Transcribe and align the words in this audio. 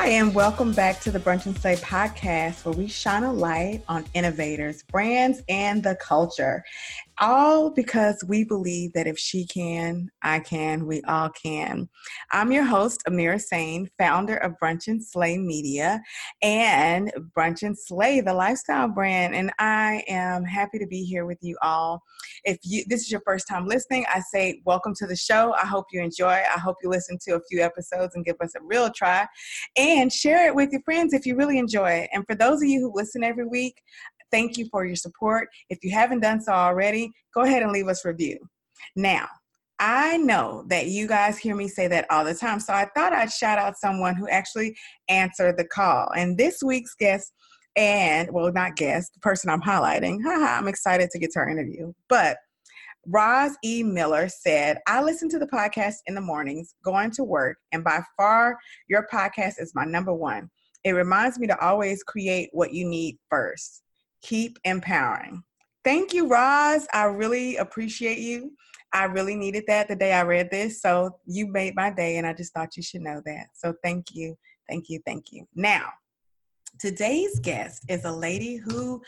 Hi, 0.00 0.12
and 0.12 0.34
welcome 0.34 0.72
back 0.72 0.98
to 1.00 1.10
the 1.10 1.18
Brunch 1.18 1.44
and 1.44 1.54
Slay 1.58 1.76
podcast, 1.76 2.64
where 2.64 2.72
we 2.72 2.88
shine 2.88 3.22
a 3.22 3.30
light 3.30 3.82
on 3.86 4.06
innovators, 4.14 4.82
brands, 4.82 5.42
and 5.46 5.82
the 5.82 5.94
culture 5.96 6.64
all 7.20 7.70
because 7.70 8.24
we 8.26 8.44
believe 8.44 8.92
that 8.94 9.06
if 9.06 9.18
she 9.18 9.46
can, 9.46 10.10
I 10.22 10.40
can, 10.40 10.86
we 10.86 11.02
all 11.02 11.28
can. 11.28 11.88
I'm 12.32 12.50
your 12.50 12.64
host, 12.64 13.02
Amira 13.06 13.40
Sain, 13.40 13.88
founder 13.98 14.36
of 14.36 14.54
Brunch 14.62 14.88
and 14.88 15.04
Slay 15.04 15.36
Media 15.36 16.02
and 16.42 17.12
Brunch 17.36 17.62
and 17.62 17.78
Slay, 17.78 18.20
the 18.20 18.32
lifestyle 18.32 18.88
brand. 18.88 19.34
And 19.34 19.52
I 19.58 20.02
am 20.08 20.44
happy 20.44 20.78
to 20.78 20.86
be 20.86 21.04
here 21.04 21.26
with 21.26 21.38
you 21.42 21.56
all. 21.62 22.02
If 22.44 22.58
you 22.62 22.84
this 22.88 23.02
is 23.02 23.10
your 23.10 23.22
first 23.26 23.46
time 23.46 23.66
listening, 23.66 24.06
I 24.08 24.20
say 24.32 24.62
welcome 24.64 24.94
to 24.96 25.06
the 25.06 25.16
show. 25.16 25.54
I 25.62 25.66
hope 25.66 25.86
you 25.92 26.02
enjoy. 26.02 26.32
I 26.32 26.58
hope 26.58 26.76
you 26.82 26.88
listen 26.88 27.18
to 27.26 27.36
a 27.36 27.40
few 27.50 27.60
episodes 27.60 28.14
and 28.14 28.24
give 28.24 28.36
us 28.40 28.54
a 28.54 28.62
real 28.62 28.90
try 28.90 29.26
and 29.76 30.10
share 30.12 30.46
it 30.46 30.54
with 30.54 30.70
your 30.72 30.82
friends 30.82 31.12
if 31.12 31.26
you 31.26 31.36
really 31.36 31.58
enjoy 31.58 31.90
it. 31.90 32.10
And 32.12 32.24
for 32.26 32.34
those 32.34 32.62
of 32.62 32.68
you 32.68 32.80
who 32.80 32.92
listen 32.94 33.22
every 33.22 33.46
week, 33.46 33.82
Thank 34.30 34.56
you 34.56 34.68
for 34.70 34.84
your 34.84 34.96
support. 34.96 35.48
If 35.68 35.78
you 35.82 35.90
haven't 35.92 36.20
done 36.20 36.40
so 36.40 36.52
already, 36.52 37.10
go 37.34 37.42
ahead 37.42 37.62
and 37.62 37.72
leave 37.72 37.88
us 37.88 38.04
review. 38.04 38.38
Now, 38.96 39.28
I 39.78 40.18
know 40.18 40.64
that 40.68 40.88
you 40.88 41.08
guys 41.08 41.38
hear 41.38 41.56
me 41.56 41.66
say 41.66 41.88
that 41.88 42.06
all 42.10 42.22
the 42.22 42.34
time, 42.34 42.60
so 42.60 42.74
I 42.74 42.86
thought 42.94 43.14
I'd 43.14 43.32
shout 43.32 43.58
out 43.58 43.78
someone 43.78 44.14
who 44.14 44.28
actually 44.28 44.76
answered 45.08 45.56
the 45.56 45.64
call. 45.64 46.10
And 46.14 46.36
this 46.36 46.62
week's 46.62 46.94
guest, 46.94 47.32
and 47.76 48.30
well, 48.30 48.52
not 48.52 48.76
guest, 48.76 49.14
the 49.14 49.20
person 49.20 49.48
I'm 49.48 49.62
highlighting, 49.62 50.22
haha, 50.24 50.58
I'm 50.58 50.68
excited 50.68 51.08
to 51.10 51.18
get 51.18 51.30
to 51.32 51.38
our 51.38 51.48
interview. 51.48 51.94
But 52.10 52.36
Roz 53.06 53.56
E. 53.64 53.82
Miller 53.82 54.28
said, 54.28 54.78
I 54.86 55.02
listen 55.02 55.30
to 55.30 55.38
the 55.38 55.46
podcast 55.46 55.96
in 56.06 56.14
the 56.14 56.20
mornings 56.20 56.74
going 56.84 57.10
to 57.12 57.24
work, 57.24 57.56
and 57.72 57.82
by 57.82 58.02
far, 58.18 58.58
your 58.86 59.06
podcast 59.10 59.54
is 59.58 59.74
my 59.74 59.86
number 59.86 60.12
one. 60.12 60.50
It 60.84 60.92
reminds 60.92 61.38
me 61.38 61.46
to 61.46 61.58
always 61.58 62.02
create 62.02 62.50
what 62.52 62.74
you 62.74 62.86
need 62.86 63.16
first 63.30 63.82
keep 64.22 64.58
empowering. 64.64 65.42
Thank 65.84 66.12
you, 66.12 66.28
Roz. 66.28 66.86
I 66.92 67.04
really 67.04 67.56
appreciate 67.56 68.18
you. 68.18 68.52
I 68.92 69.04
really 69.04 69.36
needed 69.36 69.64
that 69.68 69.88
the 69.88 69.96
day 69.96 70.12
I 70.12 70.22
read 70.22 70.50
this. 70.50 70.82
So 70.82 71.16
you 71.26 71.46
made 71.46 71.74
my 71.74 71.90
day, 71.90 72.16
and 72.16 72.26
I 72.26 72.32
just 72.32 72.52
thought 72.52 72.76
you 72.76 72.82
should 72.82 73.02
know 73.02 73.22
that. 73.24 73.46
So 73.54 73.74
thank 73.82 74.14
you, 74.14 74.36
thank 74.68 74.88
you, 74.88 75.00
thank 75.06 75.32
you. 75.32 75.46
Now, 75.54 75.88
today's 76.80 77.38
guest 77.38 77.84
is 77.88 78.04
a 78.04 78.12
lady 78.12 78.56
who 78.56 79.00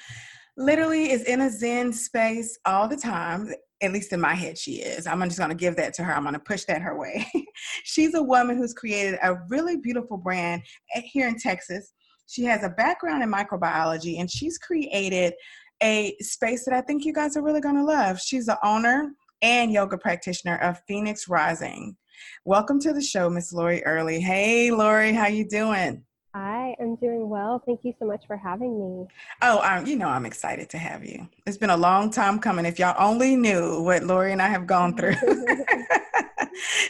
literally 0.56 1.10
is 1.10 1.24
in 1.24 1.40
a 1.40 1.50
Zen 1.50 1.92
space 1.92 2.58
all 2.64 2.88
the 2.88 2.96
time. 2.96 3.52
At 3.82 3.92
least 3.92 4.12
in 4.12 4.20
my 4.20 4.34
head, 4.34 4.56
she 4.56 4.74
is. 4.74 5.08
I'm 5.08 5.20
just 5.24 5.38
going 5.38 5.50
to 5.50 5.56
give 5.56 5.74
that 5.76 5.92
to 5.94 6.04
her. 6.04 6.14
I'm 6.14 6.22
going 6.22 6.34
to 6.34 6.38
push 6.38 6.64
that 6.66 6.82
her 6.82 6.96
way. 6.96 7.26
She's 7.84 8.14
a 8.14 8.22
woman 8.22 8.56
who's 8.56 8.72
created 8.72 9.18
a 9.22 9.34
really 9.48 9.76
beautiful 9.76 10.16
brand 10.16 10.62
eh, 10.94 11.00
here 11.00 11.26
in 11.26 11.36
Texas 11.36 11.92
she 12.26 12.44
has 12.44 12.64
a 12.64 12.70
background 12.70 13.22
in 13.22 13.30
microbiology 13.30 14.18
and 14.20 14.30
she's 14.30 14.58
created 14.58 15.34
a 15.82 16.16
space 16.20 16.64
that 16.64 16.74
I 16.74 16.80
think 16.80 17.04
you 17.04 17.12
guys 17.12 17.36
are 17.36 17.42
really 17.42 17.60
going 17.60 17.76
to 17.76 17.84
love. 17.84 18.20
She's 18.20 18.46
the 18.46 18.58
owner 18.64 19.12
and 19.42 19.72
yoga 19.72 19.98
practitioner 19.98 20.56
of 20.58 20.80
Phoenix 20.86 21.28
Rising. 21.28 21.96
Welcome 22.44 22.78
to 22.80 22.92
the 22.92 23.02
show, 23.02 23.28
Miss 23.28 23.52
Lori 23.52 23.84
Earley. 23.84 24.20
Hey, 24.20 24.70
Lori, 24.70 25.12
how 25.12 25.26
you 25.26 25.48
doing? 25.48 26.04
I'm 26.82 26.96
doing 26.96 27.28
well. 27.28 27.62
Thank 27.64 27.80
you 27.84 27.94
so 27.98 28.06
much 28.06 28.24
for 28.26 28.36
having 28.36 28.78
me. 28.78 29.06
Oh, 29.40 29.60
um, 29.62 29.86
you 29.86 29.96
know 29.96 30.08
I'm 30.08 30.26
excited 30.26 30.68
to 30.70 30.78
have 30.78 31.04
you. 31.04 31.28
It's 31.46 31.56
been 31.56 31.70
a 31.70 31.76
long 31.76 32.10
time 32.10 32.38
coming. 32.38 32.64
If 32.66 32.78
y'all 32.78 32.96
only 32.98 33.36
knew 33.36 33.82
what 33.82 34.02
Lori 34.02 34.32
and 34.32 34.42
I 34.42 34.48
have 34.48 34.66
gone 34.66 34.96
through 34.96 35.14
to, 35.20 35.66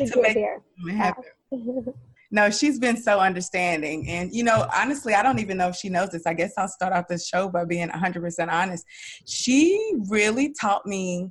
make 0.16 0.37
here. 0.37 0.62
happen. 0.97 1.25
no, 2.32 2.50
she's 2.50 2.78
been 2.78 2.97
so 2.97 3.20
understanding. 3.20 4.09
And, 4.09 4.34
you 4.34 4.43
know, 4.43 4.66
honestly, 4.75 5.15
I 5.15 5.22
don't 5.22 5.38
even 5.38 5.59
know 5.59 5.69
if 5.69 5.76
she 5.76 5.91
knows 5.91 6.09
this. 6.09 6.26
I 6.26 6.32
guess 6.32 6.54
I'll 6.56 6.66
start 6.66 6.94
off 6.94 7.06
this 7.06 7.26
show 7.26 7.50
by 7.50 7.66
being 7.66 7.91
100% 7.91 8.48
honest. 8.50 8.87
She 9.26 9.93
really 10.09 10.54
taught 10.59 10.87
me 10.87 11.31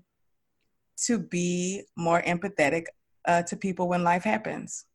to 1.07 1.17
be 1.17 1.83
more 1.97 2.21
empathetic 2.21 2.85
uh, 3.27 3.41
to 3.43 3.57
people 3.57 3.89
when 3.89 4.03
life 4.03 4.23
happens 4.23 4.85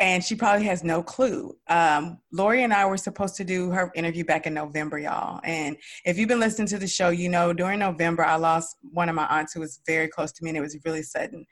and 0.00 0.22
she 0.22 0.36
probably 0.36 0.64
has 0.64 0.84
no 0.84 1.02
clue. 1.02 1.56
Um, 1.66 2.18
Lori 2.30 2.62
and 2.62 2.72
I 2.72 2.86
were 2.86 2.96
supposed 2.96 3.34
to 3.36 3.44
do 3.44 3.70
her 3.70 3.90
interview 3.96 4.24
back 4.24 4.46
in 4.46 4.54
November, 4.54 4.98
y'all. 4.98 5.40
And 5.42 5.76
if 6.04 6.16
you've 6.16 6.28
been 6.28 6.38
listening 6.38 6.68
to 6.68 6.78
the 6.78 6.86
show, 6.86 7.08
you 7.08 7.28
know 7.28 7.52
during 7.52 7.80
November 7.80 8.24
I 8.24 8.36
lost 8.36 8.76
one 8.92 9.08
of 9.08 9.16
my 9.16 9.26
aunts 9.26 9.52
who 9.52 9.60
was 9.60 9.80
very 9.86 10.06
close 10.06 10.30
to 10.32 10.44
me, 10.44 10.50
and 10.50 10.56
it 10.56 10.60
was 10.60 10.76
really 10.84 11.02
sudden. 11.02 11.44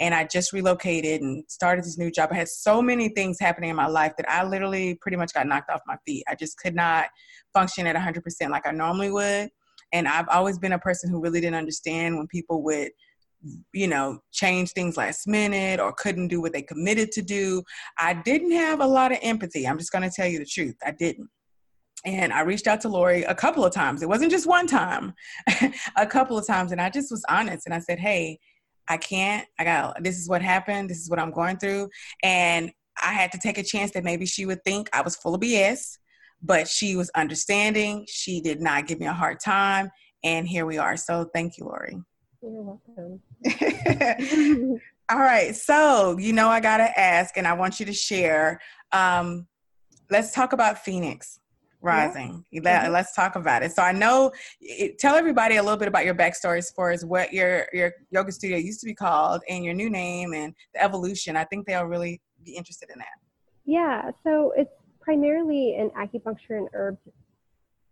And 0.00 0.14
I 0.14 0.24
just 0.24 0.52
relocated 0.52 1.22
and 1.22 1.44
started 1.48 1.84
this 1.84 1.96
new 1.96 2.10
job. 2.10 2.30
I 2.32 2.36
had 2.36 2.48
so 2.48 2.82
many 2.82 3.08
things 3.08 3.38
happening 3.38 3.70
in 3.70 3.76
my 3.76 3.86
life 3.86 4.14
that 4.16 4.28
I 4.28 4.44
literally 4.44 4.96
pretty 4.96 5.16
much 5.16 5.32
got 5.32 5.46
knocked 5.46 5.70
off 5.70 5.82
my 5.86 5.96
feet. 6.04 6.24
I 6.28 6.34
just 6.34 6.58
could 6.58 6.74
not 6.74 7.06
function 7.54 7.86
at 7.86 7.94
100% 7.94 8.50
like 8.50 8.66
I 8.66 8.72
normally 8.72 9.12
would. 9.12 9.50
And 9.92 10.08
I've 10.08 10.28
always 10.28 10.58
been 10.58 10.72
a 10.72 10.78
person 10.78 11.10
who 11.10 11.20
really 11.20 11.40
didn't 11.40 11.56
understand 11.56 12.16
when 12.16 12.26
people 12.26 12.62
would 12.64 12.90
you 13.72 13.88
know, 13.88 14.20
change 14.32 14.72
things 14.72 14.96
last 14.96 15.26
minute 15.26 15.80
or 15.80 15.92
couldn't 15.92 16.28
do 16.28 16.40
what 16.40 16.52
they 16.52 16.62
committed 16.62 17.10
to 17.12 17.22
do. 17.22 17.62
I 17.98 18.14
didn't 18.14 18.52
have 18.52 18.80
a 18.80 18.86
lot 18.86 19.12
of 19.12 19.18
empathy. 19.22 19.66
I'm 19.66 19.78
just 19.78 19.92
going 19.92 20.08
to 20.08 20.14
tell 20.14 20.26
you 20.26 20.38
the 20.38 20.46
truth. 20.46 20.76
I 20.84 20.92
didn't. 20.92 21.28
And 22.04 22.32
I 22.32 22.40
reached 22.40 22.66
out 22.66 22.80
to 22.82 22.88
Lori 22.88 23.22
a 23.22 23.34
couple 23.34 23.64
of 23.64 23.72
times. 23.72 24.02
It 24.02 24.08
wasn't 24.08 24.32
just 24.32 24.46
one 24.46 24.66
time, 24.66 25.14
a 25.96 26.06
couple 26.06 26.36
of 26.36 26.46
times. 26.46 26.72
And 26.72 26.80
I 26.80 26.90
just 26.90 27.10
was 27.10 27.24
honest 27.28 27.66
and 27.66 27.74
I 27.74 27.78
said, 27.78 27.98
hey, 27.98 28.38
I 28.88 28.96
can't. 28.96 29.46
I 29.58 29.64
got 29.64 30.02
this 30.02 30.18
is 30.18 30.28
what 30.28 30.42
happened. 30.42 30.90
This 30.90 30.98
is 30.98 31.08
what 31.08 31.20
I'm 31.20 31.30
going 31.30 31.58
through. 31.58 31.88
And 32.22 32.72
I 33.00 33.12
had 33.12 33.30
to 33.32 33.38
take 33.38 33.58
a 33.58 33.62
chance 33.62 33.92
that 33.92 34.04
maybe 34.04 34.26
she 34.26 34.46
would 34.46 34.62
think 34.64 34.88
I 34.92 35.02
was 35.02 35.16
full 35.16 35.34
of 35.34 35.40
BS, 35.40 35.98
but 36.42 36.66
she 36.66 36.96
was 36.96 37.10
understanding. 37.14 38.04
She 38.08 38.40
did 38.40 38.60
not 38.60 38.88
give 38.88 38.98
me 38.98 39.06
a 39.06 39.12
hard 39.12 39.38
time. 39.38 39.90
And 40.24 40.46
here 40.46 40.66
we 40.66 40.78
are. 40.78 40.96
So 40.96 41.28
thank 41.32 41.56
you, 41.56 41.64
Lori. 41.66 41.96
You're 42.42 42.62
welcome. 42.62 43.20
All 45.10 45.18
right. 45.18 45.54
So, 45.54 46.16
you 46.18 46.32
know, 46.32 46.48
I 46.48 46.60
got 46.60 46.78
to 46.78 46.98
ask, 46.98 47.36
and 47.36 47.46
I 47.46 47.52
want 47.52 47.80
you 47.80 47.86
to 47.86 47.92
share. 47.92 48.60
Um, 48.92 49.46
let's 50.10 50.32
talk 50.32 50.52
about 50.52 50.78
Phoenix 50.78 51.40
Rising. 51.80 52.44
Yeah. 52.50 52.60
Let, 52.64 52.82
mm-hmm. 52.82 52.92
Let's 52.92 53.14
talk 53.14 53.36
about 53.36 53.62
it. 53.62 53.72
So, 53.72 53.82
I 53.82 53.92
know, 53.92 54.32
it, 54.60 54.98
tell 54.98 55.16
everybody 55.16 55.56
a 55.56 55.62
little 55.62 55.78
bit 55.78 55.88
about 55.88 56.04
your 56.04 56.14
backstory 56.14 56.58
as 56.58 56.70
far 56.70 56.92
as 56.92 57.04
what 57.04 57.32
your, 57.32 57.66
your 57.72 57.92
yoga 58.10 58.32
studio 58.32 58.56
used 58.56 58.80
to 58.80 58.86
be 58.86 58.94
called 58.94 59.42
and 59.48 59.64
your 59.64 59.74
new 59.74 59.90
name 59.90 60.32
and 60.32 60.54
the 60.74 60.82
evolution. 60.82 61.36
I 61.36 61.44
think 61.44 61.66
they'll 61.66 61.84
really 61.84 62.20
be 62.44 62.52
interested 62.52 62.88
in 62.90 62.98
that. 62.98 63.18
Yeah. 63.64 64.10
So, 64.24 64.52
it's 64.56 64.70
primarily 65.00 65.76
an 65.76 65.90
acupuncture 65.90 66.58
and 66.58 66.68
herbs 66.72 67.00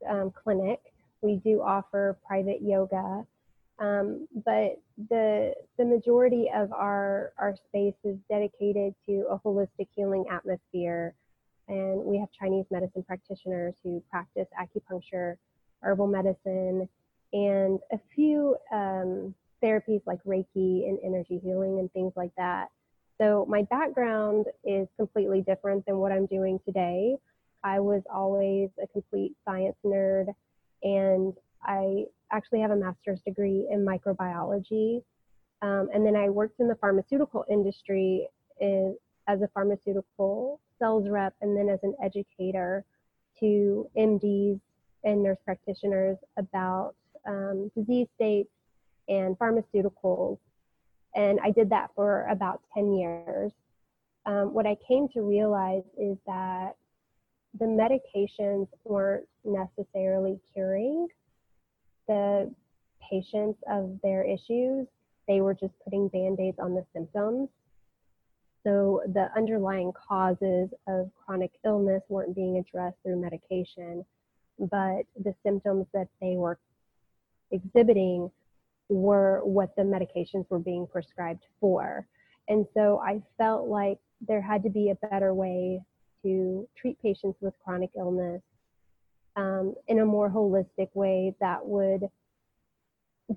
um, 0.08 0.32
clinic. 0.42 0.78
We 1.22 1.36
do 1.36 1.60
offer 1.60 2.18
private 2.26 2.62
yoga 2.62 3.26
um, 3.80 4.28
but 4.44 4.78
the 5.08 5.54
the 5.78 5.84
majority 5.84 6.50
of 6.54 6.70
our 6.72 7.32
our 7.38 7.56
space 7.68 7.94
is 8.04 8.16
dedicated 8.28 8.94
to 9.06 9.24
a 9.30 9.38
holistic 9.38 9.88
healing 9.96 10.26
atmosphere, 10.30 11.14
and 11.66 12.04
we 12.04 12.18
have 12.18 12.28
Chinese 12.38 12.66
medicine 12.70 13.02
practitioners 13.02 13.74
who 13.82 14.02
practice 14.10 14.46
acupuncture, 14.60 15.36
herbal 15.80 16.08
medicine, 16.08 16.88
and 17.32 17.80
a 17.90 17.98
few 18.14 18.54
um, 18.70 19.34
therapies 19.64 20.02
like 20.06 20.22
Reiki 20.24 20.86
and 20.86 20.98
energy 21.02 21.40
healing 21.42 21.78
and 21.78 21.90
things 21.92 22.12
like 22.16 22.32
that. 22.36 22.68
So 23.18 23.46
my 23.48 23.62
background 23.62 24.46
is 24.62 24.88
completely 24.98 25.40
different 25.40 25.86
than 25.86 25.98
what 25.98 26.12
I'm 26.12 26.26
doing 26.26 26.60
today. 26.66 27.16
I 27.64 27.80
was 27.80 28.02
always 28.12 28.68
a 28.82 28.86
complete 28.86 29.36
science 29.46 29.76
nerd, 29.84 30.26
and 30.82 31.32
I 31.62 32.04
actually 32.32 32.60
have 32.60 32.70
a 32.70 32.76
master's 32.76 33.20
degree 33.20 33.66
in 33.70 33.84
microbiology. 33.84 35.02
Um, 35.62 35.88
and 35.92 36.06
then 36.06 36.16
I 36.16 36.28
worked 36.28 36.60
in 36.60 36.68
the 36.68 36.76
pharmaceutical 36.76 37.44
industry 37.50 38.28
in, 38.60 38.96
as 39.28 39.42
a 39.42 39.48
pharmaceutical 39.48 40.60
sales 40.78 41.08
rep 41.08 41.34
and 41.42 41.56
then 41.56 41.68
as 41.68 41.80
an 41.82 41.94
educator 42.02 42.84
to 43.38 43.88
MDs 43.96 44.60
and 45.04 45.22
nurse 45.22 45.38
practitioners 45.44 46.16
about 46.38 46.94
um, 47.26 47.70
disease 47.76 48.06
states 48.14 48.50
and 49.08 49.38
pharmaceuticals. 49.38 50.38
And 51.14 51.38
I 51.42 51.50
did 51.50 51.70
that 51.70 51.90
for 51.94 52.26
about 52.30 52.62
10 52.74 52.94
years. 52.94 53.52
um, 54.26 54.54
what 54.54 54.66
I 54.66 54.76
came 54.86 55.08
to 55.08 55.22
realize 55.22 55.82
is 55.98 56.16
that 56.26 56.76
the 57.58 57.64
medications 57.64 58.68
weren't 58.84 59.26
necessarily 59.44 60.38
curing 60.54 61.08
the 62.10 62.52
patients 63.08 63.58
of 63.70 63.96
their 64.02 64.24
issues. 64.24 64.86
They 65.28 65.40
were 65.40 65.54
just 65.54 65.72
putting 65.84 66.08
band 66.08 66.40
aids 66.40 66.58
on 66.58 66.74
the 66.74 66.84
symptoms. 66.92 67.48
So 68.64 69.02
the 69.14 69.28
underlying 69.36 69.92
causes 69.92 70.70
of 70.88 71.08
chronic 71.24 71.52
illness 71.64 72.02
weren't 72.08 72.34
being 72.34 72.58
addressed 72.58 72.96
through 73.04 73.22
medication, 73.22 74.04
but 74.58 75.02
the 75.22 75.34
symptoms 75.44 75.86
that 75.94 76.08
they 76.20 76.36
were 76.36 76.58
exhibiting 77.52 78.28
were 78.88 79.40
what 79.44 79.74
the 79.76 79.82
medications 79.82 80.50
were 80.50 80.58
being 80.58 80.88
prescribed 80.88 81.44
for. 81.60 82.06
And 82.48 82.66
so 82.74 83.00
I 83.06 83.22
felt 83.38 83.68
like 83.68 83.98
there 84.26 84.42
had 84.42 84.64
to 84.64 84.68
be 84.68 84.90
a 84.90 85.06
better 85.06 85.32
way 85.32 85.80
to 86.24 86.68
treat 86.76 87.00
patients 87.00 87.38
with 87.40 87.54
chronic 87.64 87.90
illness 87.96 88.42
um, 89.36 89.74
in 89.88 90.00
a 90.00 90.06
more 90.06 90.30
holistic 90.30 90.88
way 90.94 91.34
that 91.40 91.64
would 91.64 92.02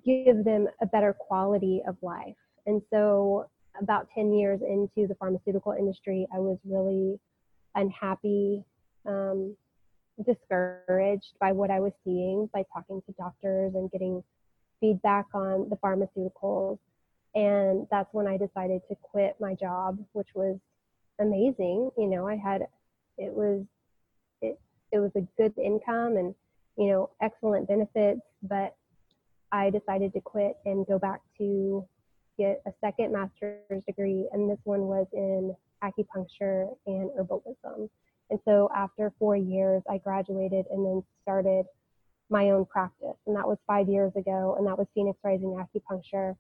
give 0.05 0.43
them 0.43 0.67
a 0.81 0.85
better 0.85 1.13
quality 1.13 1.81
of 1.87 1.95
life. 2.01 2.35
And 2.65 2.81
so, 2.89 3.49
about 3.81 4.07
10 4.13 4.33
years 4.33 4.61
into 4.61 5.07
the 5.07 5.15
pharmaceutical 5.15 5.71
industry, 5.73 6.27
I 6.33 6.39
was 6.39 6.57
really 6.63 7.19
unhappy, 7.75 8.63
um, 9.05 9.55
discouraged 10.25 11.33
by 11.39 11.51
what 11.51 11.71
I 11.71 11.79
was 11.79 11.91
seeing 12.03 12.49
by 12.53 12.63
talking 12.71 13.01
to 13.07 13.11
doctors 13.13 13.73
and 13.73 13.89
getting 13.91 14.23
feedback 14.79 15.25
on 15.33 15.69
the 15.69 15.77
pharmaceuticals. 15.77 16.77
And 17.35 17.87
that's 17.89 18.13
when 18.13 18.27
I 18.27 18.37
decided 18.37 18.81
to 18.89 18.95
quit 19.01 19.35
my 19.39 19.55
job, 19.55 19.97
which 20.11 20.29
was 20.35 20.57
amazing. 21.19 21.89
You 21.97 22.07
know, 22.07 22.27
I 22.27 22.35
had, 22.35 22.67
it 23.17 23.33
was, 23.33 23.65
it, 24.93 24.99
was 24.99 25.11
a 25.15 25.21
good 25.41 25.53
income 25.57 26.17
and, 26.17 26.33
you 26.77 26.87
know, 26.87 27.09
excellent 27.21 27.67
benefits, 27.67 28.21
but 28.41 28.75
I 29.51 29.69
decided 29.69 30.13
to 30.13 30.21
quit 30.21 30.57
and 30.65 30.85
go 30.87 30.97
back 30.97 31.21
to 31.37 31.85
get 32.37 32.61
a 32.65 32.71
second 32.81 33.11
master's 33.11 33.83
degree. 33.87 34.27
And 34.31 34.49
this 34.49 34.59
one 34.63 34.81
was 34.81 35.07
in 35.13 35.55
acupuncture 35.83 36.75
and 36.87 37.09
herbalism. 37.11 37.89
And 38.29 38.39
so 38.45 38.69
after 38.75 39.13
four 39.19 39.35
years, 39.35 39.83
I 39.89 39.97
graduated 39.97 40.65
and 40.71 40.85
then 40.85 41.03
started 41.21 41.65
my 42.29 42.49
own 42.49 42.65
practice. 42.65 43.17
And 43.27 43.35
that 43.35 43.47
was 43.47 43.57
five 43.67 43.87
years 43.87 44.11
ago. 44.15 44.55
And 44.57 44.65
that 44.65 44.77
was 44.77 44.87
Phoenix 44.95 45.19
Rising 45.23 45.49
Acupuncture. 45.49 46.35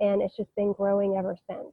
And 0.00 0.22
it's 0.22 0.36
just 0.36 0.54
been 0.54 0.72
growing 0.72 1.16
ever 1.16 1.36
since. 1.48 1.72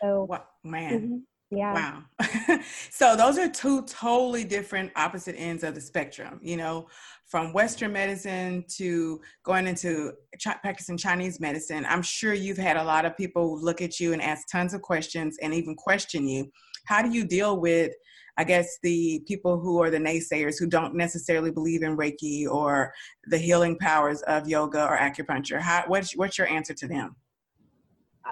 So, 0.00 0.24
wow, 0.28 0.44
man. 0.62 0.92
Mm-hmm. 0.92 1.16
Yeah. 1.50 2.02
Wow. 2.18 2.58
so 2.90 3.16
those 3.16 3.38
are 3.38 3.48
two 3.48 3.82
totally 3.82 4.44
different 4.44 4.90
opposite 4.96 5.36
ends 5.38 5.62
of 5.62 5.74
the 5.74 5.80
spectrum, 5.80 6.40
you 6.42 6.56
know, 6.56 6.88
from 7.26 7.52
Western 7.52 7.92
medicine 7.92 8.64
to 8.76 9.20
going 9.44 9.66
into 9.66 10.12
ch- 10.38 10.60
practicing 10.62 10.96
Chinese 10.96 11.40
medicine. 11.40 11.86
I'm 11.88 12.02
sure 12.02 12.34
you've 12.34 12.58
had 12.58 12.76
a 12.76 12.82
lot 12.82 13.04
of 13.04 13.16
people 13.16 13.60
look 13.60 13.82
at 13.82 14.00
you 14.00 14.12
and 14.12 14.22
ask 14.22 14.48
tons 14.50 14.74
of 14.74 14.82
questions 14.82 15.36
and 15.42 15.54
even 15.54 15.74
question 15.76 16.26
you. 16.26 16.50
How 16.86 17.02
do 17.02 17.10
you 17.10 17.24
deal 17.24 17.60
with 17.60 17.92
I 18.36 18.44
guess 18.44 18.78
the 18.82 19.22
people 19.26 19.58
who 19.58 19.80
are 19.82 19.90
the 19.90 19.98
naysayers 19.98 20.58
who 20.58 20.66
don't 20.66 20.94
necessarily 20.94 21.50
believe 21.50 21.82
in 21.82 21.96
Reiki 21.96 22.48
or 22.48 22.92
the 23.26 23.38
healing 23.38 23.78
powers 23.78 24.22
of 24.22 24.48
yoga 24.48 24.84
or 24.84 24.96
acupuncture. 24.96 25.60
How, 25.60 25.84
what's, 25.86 26.16
what's 26.16 26.36
your 26.36 26.48
answer 26.48 26.74
to 26.74 26.88
them? 26.88 27.14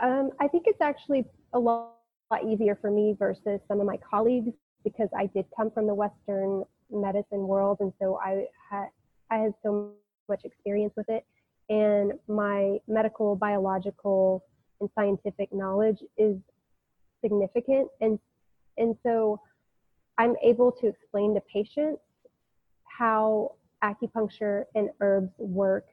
Um, 0.02 0.30
I 0.40 0.48
think 0.48 0.64
it's 0.66 0.80
actually 0.80 1.24
a 1.52 1.58
lot, 1.58 1.94
lot 2.32 2.44
easier 2.50 2.78
for 2.80 2.90
me 2.90 3.14
versus 3.18 3.60
some 3.68 3.80
of 3.80 3.86
my 3.86 3.98
colleagues 3.98 4.52
because 4.84 5.08
I 5.16 5.26
did 5.26 5.44
come 5.54 5.70
from 5.70 5.86
the 5.86 5.94
Western 5.94 6.64
medicine 6.90 7.46
world, 7.46 7.78
and 7.80 7.92
so 8.00 8.18
I 8.22 8.46
had 8.70 8.88
I 9.30 9.36
had 9.36 9.54
so 9.62 9.92
much 10.28 10.44
experience 10.44 10.94
with 10.96 11.08
it, 11.08 11.24
and 11.68 12.12
my 12.28 12.78
medical, 12.88 13.36
biological, 13.36 14.44
and 14.80 14.88
scientific 14.94 15.52
knowledge 15.52 15.98
is 16.16 16.36
significant, 17.22 17.88
and 18.00 18.18
and 18.78 18.96
so 19.02 19.40
I'm 20.18 20.34
able 20.42 20.72
to 20.72 20.86
explain 20.88 21.34
to 21.34 21.40
patients 21.52 22.00
how 22.84 23.56
acupuncture 23.84 24.64
and 24.74 24.90
herbs 25.00 25.32
work 25.38 25.86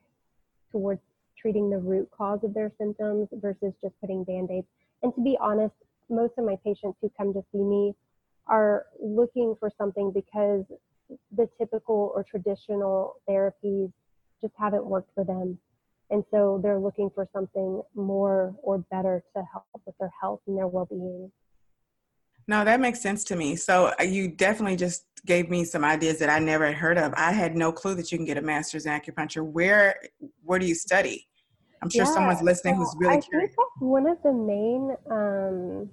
towards 0.71 1.01
treating 1.37 1.69
the 1.69 1.77
root 1.77 2.09
cause 2.15 2.39
of 2.43 2.53
their 2.53 2.71
symptoms 2.77 3.27
versus 3.33 3.73
just 3.81 3.93
putting 4.01 4.23
band-aids. 4.23 4.67
And 5.01 5.15
to 5.15 5.21
be 5.21 5.37
honest, 5.39 5.73
most 6.09 6.33
of 6.37 6.45
my 6.45 6.57
patients 6.63 6.97
who 7.01 7.11
come 7.17 7.33
to 7.33 7.41
see 7.51 7.59
me 7.61 7.93
are 8.47 8.85
looking 9.01 9.55
for 9.59 9.71
something 9.77 10.11
because 10.11 10.65
the 11.35 11.47
typical 11.57 12.11
or 12.15 12.23
traditional 12.23 13.15
therapies 13.27 13.91
just 14.41 14.53
haven't 14.57 14.85
worked 14.85 15.13
for 15.13 15.23
them. 15.23 15.57
And 16.11 16.23
so 16.31 16.59
they're 16.63 16.79
looking 16.79 17.09
for 17.13 17.27
something 17.33 17.81
more 17.93 18.55
or 18.63 18.79
better 18.91 19.23
to 19.35 19.43
help 19.51 19.65
with 19.85 19.95
their 19.99 20.11
health 20.19 20.41
and 20.47 20.57
their 20.57 20.67
well 20.67 20.85
being. 20.85 21.31
No, 22.47 22.65
that 22.65 22.79
makes 22.79 22.99
sense 22.99 23.23
to 23.25 23.35
me. 23.35 23.55
So 23.55 23.93
uh, 23.99 24.03
you 24.03 24.29
definitely 24.29 24.75
just 24.75 25.05
gave 25.25 25.49
me 25.49 25.63
some 25.63 25.83
ideas 25.85 26.17
that 26.17 26.31
I 26.31 26.39
never 26.39 26.65
had 26.65 26.75
heard 26.75 26.97
of. 26.97 27.13
I 27.15 27.31
had 27.31 27.55
no 27.55 27.71
clue 27.71 27.93
that 27.95 28.11
you 28.11 28.17
can 28.17 28.25
get 28.25 28.37
a 28.37 28.41
master's 28.41 28.87
in 28.87 28.91
acupuncture. 28.91 29.45
Where 29.45 29.95
where 30.43 30.57
do 30.57 30.65
you 30.65 30.73
study? 30.73 31.27
I'm 31.83 31.89
sure 31.89 32.05
yeah, 32.05 32.13
someone's 32.13 32.41
listening 32.41 32.73
so 32.73 32.79
who's 32.79 32.95
really 32.97 33.17
I 33.17 33.21
curious. 33.21 33.49
think 33.49 33.57
that's 33.57 33.81
one 33.81 34.07
of 34.07 34.17
the 34.23 34.33
main 34.33 34.95
um, 35.11 35.89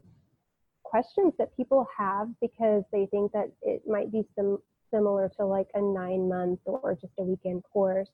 questions 0.90 1.32
that 1.38 1.56
people 1.56 1.86
have 1.96 2.28
because 2.40 2.82
they 2.92 3.06
think 3.06 3.32
that 3.32 3.50
it 3.62 3.82
might 3.86 4.10
be 4.12 4.24
some 4.36 4.58
similar 4.92 5.30
to 5.36 5.44
like 5.44 5.68
a 5.74 5.80
nine 5.80 6.28
month 6.28 6.60
or 6.64 6.96
just 7.00 7.12
a 7.18 7.22
weekend 7.22 7.62
course. 7.72 8.08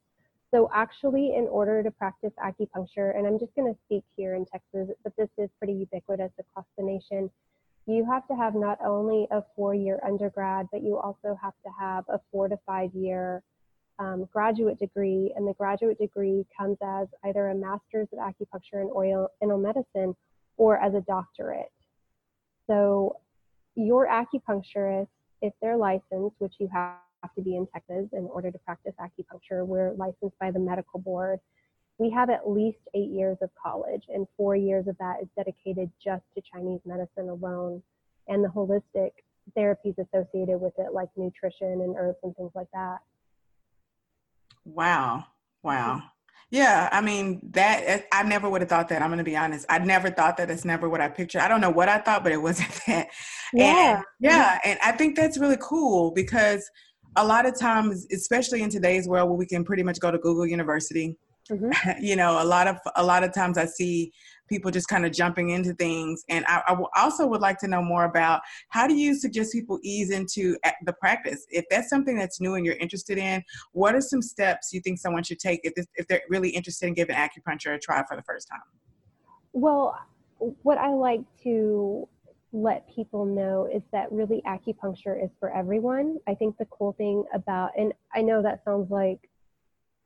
So 0.50 0.70
actually, 0.74 1.34
in 1.36 1.46
order 1.48 1.82
to 1.82 1.90
practice 1.90 2.32
acupuncture, 2.44 3.16
and 3.16 3.26
I'm 3.26 3.38
just 3.38 3.54
going 3.54 3.72
to 3.72 3.78
speak 3.86 4.04
here 4.16 4.34
in 4.34 4.44
Texas, 4.44 4.94
but 5.02 5.14
this 5.16 5.30
is 5.38 5.48
pretty 5.58 5.74
ubiquitous 5.74 6.32
across 6.38 6.66
the 6.76 6.84
nation 6.84 7.30
you 7.86 8.04
have 8.04 8.26
to 8.28 8.34
have 8.34 8.54
not 8.54 8.78
only 8.84 9.26
a 9.30 9.42
four 9.56 9.74
year 9.74 9.98
undergrad, 10.06 10.68
but 10.70 10.82
you 10.82 10.98
also 10.98 11.36
have 11.42 11.54
to 11.64 11.70
have 11.78 12.04
a 12.08 12.20
four 12.30 12.48
to 12.48 12.56
five 12.64 12.94
year 12.94 13.42
um, 13.98 14.28
graduate 14.32 14.78
degree. 14.78 15.32
And 15.36 15.46
the 15.46 15.54
graduate 15.54 15.98
degree 15.98 16.46
comes 16.56 16.78
as 16.82 17.08
either 17.24 17.48
a 17.48 17.54
master's 17.54 18.08
of 18.12 18.18
acupuncture 18.18 18.80
and 18.80 18.90
oil, 18.94 19.28
oriental 19.40 19.58
medicine 19.58 20.14
or 20.56 20.78
as 20.78 20.94
a 20.94 21.00
doctorate. 21.00 21.72
So, 22.68 23.20
your 23.74 24.06
acupuncturist, 24.06 25.08
if 25.40 25.52
they're 25.60 25.76
licensed, 25.76 26.36
which 26.38 26.54
you 26.58 26.68
have 26.72 26.98
to 27.36 27.42
be 27.42 27.56
in 27.56 27.66
Texas 27.72 28.08
in 28.12 28.24
order 28.24 28.50
to 28.50 28.58
practice 28.58 28.94
acupuncture, 29.00 29.66
we're 29.66 29.92
licensed 29.92 30.38
by 30.38 30.50
the 30.50 30.58
medical 30.58 31.00
board 31.00 31.40
we 31.98 32.10
have 32.10 32.30
at 32.30 32.48
least 32.48 32.78
eight 32.94 33.10
years 33.10 33.38
of 33.42 33.50
college, 33.60 34.02
and 34.08 34.26
four 34.36 34.56
years 34.56 34.88
of 34.88 34.96
that 34.98 35.16
is 35.22 35.28
dedicated 35.36 35.90
just 36.02 36.24
to 36.34 36.42
Chinese 36.52 36.80
medicine 36.84 37.28
alone 37.28 37.82
and 38.28 38.42
the 38.42 38.48
holistic 38.48 39.10
therapies 39.56 39.96
associated 39.98 40.60
with 40.60 40.72
it, 40.78 40.92
like 40.92 41.08
nutrition 41.16 41.80
and 41.80 41.94
herbs 41.96 42.18
and 42.22 42.34
things 42.36 42.50
like 42.54 42.68
that. 42.72 42.98
Wow. 44.64 45.26
Wow. 45.62 46.02
Yeah, 46.52 46.88
I 46.92 47.00
mean 47.00 47.40
that 47.52 48.04
I 48.12 48.22
never 48.22 48.48
would 48.48 48.60
have 48.60 48.68
thought 48.68 48.88
that. 48.90 49.02
I'm 49.02 49.08
going 49.08 49.18
to 49.18 49.24
be 49.24 49.36
honest. 49.36 49.66
I 49.68 49.78
never 49.78 50.10
thought 50.10 50.36
that. 50.36 50.50
It's 50.50 50.64
never 50.64 50.88
what 50.88 51.00
I 51.00 51.08
pictured. 51.08 51.40
I 51.40 51.48
don't 51.48 51.62
know 51.62 51.70
what 51.70 51.88
I 51.88 51.98
thought, 51.98 52.22
but 52.22 52.30
it 52.30 52.40
wasn't 52.40 52.68
that. 52.86 53.08
Yeah, 53.54 53.96
and, 53.96 54.04
yeah, 54.20 54.58
and 54.64 54.78
I 54.84 54.92
think 54.92 55.16
that's 55.16 55.38
really 55.38 55.58
cool 55.60 56.12
because 56.12 56.70
a 57.16 57.26
lot 57.26 57.46
of 57.46 57.58
times, 57.58 58.06
especially 58.12 58.62
in 58.62 58.70
today's 58.70 59.08
world, 59.08 59.30
where 59.30 59.38
we 59.38 59.46
can 59.46 59.64
pretty 59.64 59.82
much 59.82 59.98
go 59.98 60.10
to 60.10 60.18
Google 60.18 60.46
University 60.46 61.16
Mm-hmm. 61.50 61.90
you 62.04 62.16
know, 62.16 62.42
a 62.42 62.44
lot 62.44 62.66
of 62.66 62.76
a 62.96 63.04
lot 63.04 63.24
of 63.24 63.34
times 63.34 63.58
I 63.58 63.66
see 63.66 64.12
people 64.52 64.70
just 64.70 64.88
kind 64.88 65.06
of 65.06 65.12
jumping 65.12 65.50
into 65.50 65.74
things, 65.74 66.24
and 66.28 66.44
I, 66.46 66.62
I 66.68 66.76
also 66.96 67.26
would 67.26 67.40
like 67.40 67.58
to 67.60 67.68
know 67.68 67.82
more 67.82 68.04
about 68.04 68.40
how 68.68 68.86
do 68.86 68.94
you 68.94 69.14
suggest 69.14 69.52
people 69.52 69.78
ease 69.82 70.10
into 70.10 70.56
the 70.84 70.92
practice? 70.92 71.46
If 71.50 71.64
that's 71.70 71.88
something 71.88 72.16
that's 72.16 72.40
new 72.40 72.54
and 72.54 72.64
you're 72.64 72.76
interested 72.76 73.18
in, 73.18 73.42
what 73.72 73.94
are 73.94 74.00
some 74.00 74.22
steps 74.22 74.72
you 74.72 74.80
think 74.80 74.98
someone 74.98 75.22
should 75.22 75.38
take 75.38 75.60
if 75.64 75.74
this, 75.74 75.86
if 75.96 76.06
they're 76.06 76.22
really 76.28 76.50
interested 76.50 76.86
in 76.86 76.94
giving 76.94 77.16
acupuncture 77.16 77.74
a 77.74 77.78
try 77.78 78.04
for 78.06 78.16
the 78.16 78.22
first 78.22 78.48
time? 78.48 78.60
Well, 79.52 79.98
what 80.62 80.78
I 80.78 80.88
like 80.88 81.22
to 81.44 82.08
let 82.52 82.86
people 82.94 83.24
know 83.24 83.68
is 83.72 83.82
that 83.92 84.12
really 84.12 84.42
acupuncture 84.46 85.22
is 85.22 85.30
for 85.40 85.54
everyone. 85.54 86.18
I 86.28 86.34
think 86.34 86.58
the 86.58 86.66
cool 86.66 86.92
thing 86.92 87.24
about, 87.32 87.70
and 87.78 87.92
I 88.14 88.20
know 88.22 88.42
that 88.42 88.62
sounds 88.64 88.90
like 88.90 89.30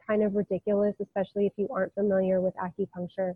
kind 0.07 0.23
of 0.23 0.37
ridiculous, 0.37 0.95
especially 1.01 1.47
if 1.47 1.53
you 1.57 1.69
aren't 1.75 1.93
familiar 1.95 2.41
with 2.41 2.55
acupuncture. 2.57 3.35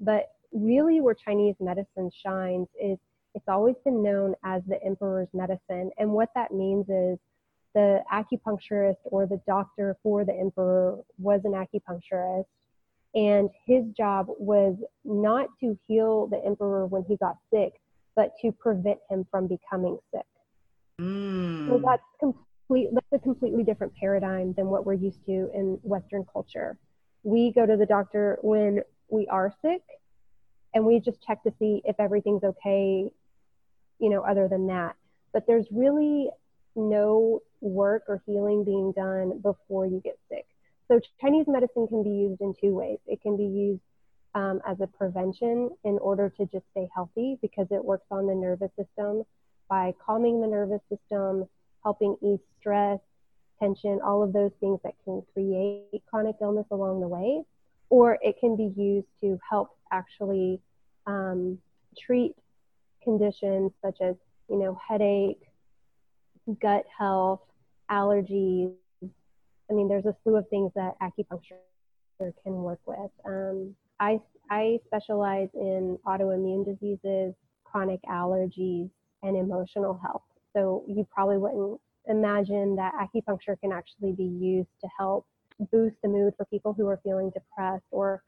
But 0.00 0.32
really, 0.52 1.00
where 1.00 1.14
Chinese 1.14 1.56
medicine 1.60 2.10
shines 2.24 2.68
is 2.80 2.98
it's 3.34 3.48
always 3.48 3.76
been 3.84 4.02
known 4.02 4.34
as 4.44 4.62
the 4.66 4.82
emperor's 4.82 5.28
medicine. 5.32 5.90
And 5.98 6.10
what 6.10 6.30
that 6.34 6.52
means 6.52 6.86
is 6.88 7.18
the 7.74 8.00
acupuncturist 8.12 8.96
or 9.04 9.26
the 9.26 9.40
doctor 9.46 9.96
for 10.02 10.24
the 10.24 10.34
emperor 10.34 10.98
was 11.18 11.40
an 11.44 11.52
acupuncturist. 11.52 12.46
And 13.14 13.48
his 13.66 13.84
job 13.96 14.26
was 14.28 14.76
not 15.04 15.48
to 15.60 15.78
heal 15.86 16.26
the 16.28 16.42
emperor 16.44 16.86
when 16.86 17.04
he 17.08 17.16
got 17.16 17.36
sick, 17.52 17.72
but 18.14 18.32
to 18.42 18.52
prevent 18.52 18.98
him 19.08 19.26
from 19.30 19.46
becoming 19.46 19.98
sick. 20.12 20.26
Mm. 21.00 21.68
So 21.68 21.82
that's 21.84 22.02
complete 22.18 22.88
that's 22.92 23.06
a 23.12 23.18
completely 23.18 23.64
different 23.64 23.92
paradigm 23.96 24.52
than 24.56 24.66
what 24.66 24.86
we're 24.86 24.94
used 24.94 25.24
to 25.26 25.50
in 25.54 25.78
Western 25.82 26.24
culture. 26.32 26.78
We 27.24 27.52
go 27.52 27.66
to 27.66 27.76
the 27.76 27.86
doctor 27.86 28.38
when 28.42 28.82
we 29.08 29.26
are 29.28 29.52
sick 29.62 29.82
and 30.74 30.84
we 30.84 31.00
just 31.00 31.18
check 31.26 31.42
to 31.42 31.52
see 31.58 31.82
if 31.84 31.96
everything's 31.98 32.44
okay, 32.44 33.10
you 33.98 34.10
know, 34.10 34.22
other 34.22 34.48
than 34.48 34.66
that. 34.68 34.96
But 35.32 35.46
there's 35.46 35.66
really 35.70 36.30
no 36.76 37.40
work 37.60 38.04
or 38.08 38.22
healing 38.26 38.64
being 38.64 38.92
done 38.92 39.40
before 39.40 39.86
you 39.86 40.00
get 40.04 40.18
sick. 40.28 40.46
So 40.88 41.00
Chinese 41.20 41.46
medicine 41.46 41.86
can 41.86 42.02
be 42.02 42.10
used 42.10 42.40
in 42.40 42.54
two 42.60 42.74
ways. 42.74 42.98
It 43.06 43.20
can 43.22 43.36
be 43.36 43.44
used 43.44 43.80
um, 44.34 44.60
as 44.66 44.80
a 44.80 44.86
prevention 44.86 45.70
in 45.84 45.98
order 45.98 46.32
to 46.36 46.46
just 46.46 46.64
stay 46.72 46.88
healthy 46.94 47.38
because 47.42 47.66
it 47.70 47.84
works 47.84 48.06
on 48.10 48.26
the 48.26 48.34
nervous 48.34 48.70
system 48.76 49.24
by 49.68 49.94
calming 50.04 50.40
the 50.40 50.46
nervous 50.46 50.80
system, 50.88 51.48
helping 51.82 52.16
ease 52.22 52.40
stress, 52.58 52.98
tension, 53.60 54.00
all 54.04 54.22
of 54.22 54.32
those 54.32 54.50
things 54.60 54.80
that 54.82 54.94
can 55.04 55.22
create 55.32 56.02
chronic 56.08 56.36
illness 56.40 56.66
along 56.70 57.00
the 57.00 57.08
way. 57.08 57.42
Or 57.88 58.18
it 58.22 58.36
can 58.40 58.56
be 58.56 58.72
used 58.80 59.08
to 59.20 59.38
help 59.48 59.76
actually 59.90 60.60
um, 61.06 61.58
treat 61.98 62.34
conditions 63.02 63.72
such 63.84 63.98
as, 64.00 64.14
you 64.48 64.58
know, 64.58 64.78
headache, 64.86 65.40
gut 66.60 66.84
health, 66.96 67.40
allergies. 67.90 68.72
I 69.02 69.72
mean, 69.72 69.88
there's 69.88 70.06
a 70.06 70.14
slew 70.22 70.36
of 70.36 70.48
things 70.48 70.72
that 70.74 70.94
acupuncture 71.00 71.58
can 72.42 72.62
work 72.62 72.80
with. 72.86 73.10
Um, 73.24 73.74
I, 73.98 74.20
I 74.50 74.78
specialize 74.86 75.48
in 75.54 75.98
autoimmune 76.06 76.64
diseases, 76.64 77.34
chronic 77.64 78.00
allergies, 78.02 78.90
and 79.22 79.36
emotional 79.36 79.98
health. 80.02 80.22
So 80.54 80.84
you 80.88 81.06
probably 81.12 81.38
wouldn't 81.38 81.80
imagine 82.08 82.76
that 82.76 82.92
acupuncture 82.94 83.58
can 83.60 83.72
actually 83.72 84.12
be 84.12 84.24
used 84.24 84.68
to 84.80 84.88
help 84.98 85.26
boost 85.70 85.96
the 86.02 86.08
mood 86.08 86.32
for 86.36 86.46
people 86.46 86.72
who 86.72 86.86
are 86.88 87.00
feeling 87.04 87.30
depressed 87.30 87.84
or 87.90 88.22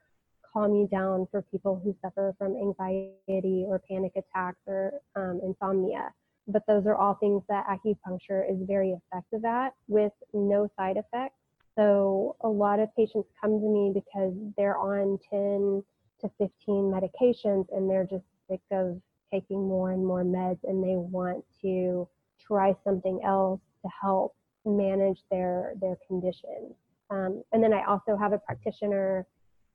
calm 0.53 0.75
you 0.75 0.87
down 0.87 1.27
for 1.31 1.41
people 1.41 1.81
who 1.83 1.95
suffer 2.01 2.35
from 2.37 2.55
anxiety 2.55 3.65
or 3.67 3.81
panic 3.89 4.13
attacks 4.15 4.59
or 4.67 4.93
um, 5.15 5.41
insomnia. 5.43 6.09
But 6.47 6.63
those 6.67 6.85
are 6.85 6.95
all 6.95 7.15
things 7.15 7.41
that 7.49 7.65
acupuncture 7.67 8.49
is 8.49 8.57
very 8.67 8.91
effective 8.91 9.45
at 9.45 9.73
with 9.87 10.11
no 10.33 10.69
side 10.77 10.97
effects. 10.97 11.35
So 11.75 12.35
a 12.41 12.47
lot 12.47 12.79
of 12.79 12.95
patients 12.95 13.29
come 13.41 13.59
to 13.59 13.65
me 13.65 13.91
because 13.93 14.33
they're 14.57 14.77
on 14.77 15.17
10 15.31 15.83
to 16.21 16.29
15 16.37 16.49
medications 16.67 17.65
and 17.75 17.89
they're 17.89 18.05
just 18.05 18.25
sick 18.49 18.61
of 18.71 19.01
taking 19.31 19.67
more 19.67 19.91
and 19.91 20.05
more 20.05 20.23
meds 20.23 20.59
and 20.63 20.83
they 20.83 20.95
want 20.95 21.43
to 21.61 22.07
try 22.45 22.75
something 22.83 23.19
else 23.25 23.59
to 23.81 23.89
help 24.01 24.35
manage 24.65 25.19
their 25.31 25.73
their 25.81 25.97
condition. 26.07 26.73
Um, 27.09 27.43
and 27.51 27.63
then 27.63 27.73
I 27.73 27.83
also 27.85 28.15
have 28.15 28.33
a 28.33 28.37
practitioner 28.37 29.25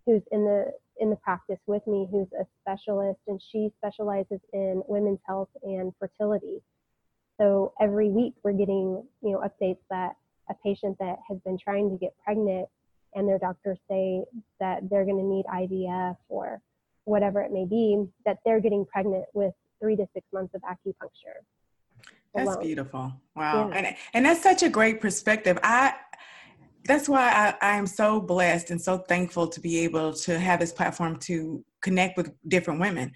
who's 0.09 0.23
in 0.33 0.45
the 0.45 0.73
in 1.01 1.11
the 1.11 1.17
practice 1.17 1.61
with 1.67 1.87
me 1.87 2.09
who's 2.11 2.27
a 2.33 2.45
specialist 2.63 3.21
and 3.29 3.41
she 3.53 3.71
specializes 3.79 4.41
in 4.53 4.83
women's 4.89 5.21
health 5.27 5.51
and 5.63 5.93
fertility. 6.01 6.61
So 7.39 7.73
every 7.81 8.09
week 8.09 8.35
we're 8.43 8.53
getting, 8.53 9.05
you 9.23 9.33
know, 9.33 9.39
updates 9.39 9.79
that 9.91 10.17
a 10.51 10.55
patient 10.65 10.97
that 10.99 11.19
has 11.29 11.39
been 11.45 11.57
trying 11.57 11.91
to 11.91 11.97
get 11.97 12.15
pregnant 12.25 12.69
and 13.15 13.29
their 13.29 13.39
doctors 13.39 13.79
say 13.89 14.25
that 14.59 14.89
they're 14.91 15.05
going 15.05 15.19
to 15.19 15.23
need 15.23 15.45
IVF 15.47 16.17
or 16.29 16.61
whatever 17.05 17.41
it 17.43 17.53
may 17.53 17.65
be, 17.65 18.05
that 18.25 18.39
they're 18.45 18.61
getting 18.61 18.85
pregnant 18.85 19.27
with 19.35 19.55
three 19.81 19.95
to 19.95 20.07
six 20.15 20.27
months 20.33 20.55
of 20.55 20.63
acupuncture. 20.63 21.45
That's 22.35 22.49
alone. 22.49 22.63
beautiful. 22.63 23.13
Wow. 23.37 23.69
Yeah. 23.69 23.77
And 23.77 23.97
and 24.15 24.27
that's 24.27 24.43
such 24.43 24.63
a 24.63 24.69
great 24.69 25.01
perspective. 25.01 25.59
I 25.63 25.95
that's 26.89 27.09
why 27.09 27.55
I, 27.61 27.73
I 27.73 27.77
am 27.77 27.87
so 27.87 28.19
blessed 28.19 28.71
and 28.71 28.81
so 28.81 28.99
thankful 28.99 29.47
to 29.47 29.61
be 29.61 29.79
able 29.81 30.15
to 30.15 30.39
have 30.39 30.59
this 30.59 30.73
platform 30.73 31.17
to 31.21 31.63
connect 31.83 32.17
with 32.17 32.33
different 32.49 32.81
women. 32.81 33.13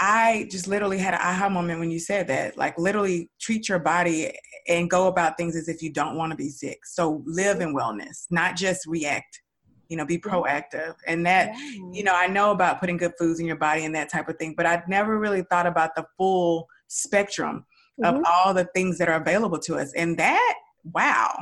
I 0.00 0.46
just 0.50 0.68
literally 0.68 0.98
had 0.98 1.14
an 1.14 1.20
aha 1.20 1.48
moment 1.48 1.80
when 1.80 1.90
you 1.90 1.98
said 1.98 2.28
that. 2.28 2.56
Like 2.56 2.78
literally 2.78 3.28
treat 3.40 3.68
your 3.68 3.80
body 3.80 4.32
and 4.68 4.88
go 4.88 5.08
about 5.08 5.36
things 5.36 5.56
as 5.56 5.68
if 5.68 5.82
you 5.82 5.92
don't 5.92 6.16
want 6.16 6.30
to 6.30 6.36
be 6.36 6.48
sick. 6.48 6.86
So 6.86 7.22
live 7.26 7.60
in 7.60 7.74
wellness, 7.74 8.26
not 8.30 8.56
just 8.56 8.86
react. 8.86 9.42
You 9.88 9.96
know, 9.96 10.06
be 10.06 10.18
proactive. 10.18 10.94
And 11.06 11.24
that, 11.26 11.48
yeah. 11.48 11.90
you 11.92 12.02
know, 12.02 12.14
I 12.14 12.26
know 12.26 12.50
about 12.50 12.80
putting 12.80 12.96
good 12.96 13.12
foods 13.18 13.38
in 13.38 13.46
your 13.46 13.56
body 13.56 13.84
and 13.84 13.94
that 13.94 14.08
type 14.08 14.28
of 14.28 14.36
thing, 14.36 14.54
but 14.56 14.66
I'd 14.66 14.88
never 14.88 15.18
really 15.18 15.42
thought 15.42 15.66
about 15.66 15.94
the 15.94 16.04
full 16.16 16.66
spectrum 16.88 17.64
mm-hmm. 18.00 18.16
of 18.16 18.24
all 18.24 18.52
the 18.52 18.68
things 18.74 18.98
that 18.98 19.08
are 19.08 19.20
available 19.20 19.60
to 19.60 19.76
us. 19.76 19.92
And 19.94 20.18
that, 20.18 20.54
wow, 20.92 21.36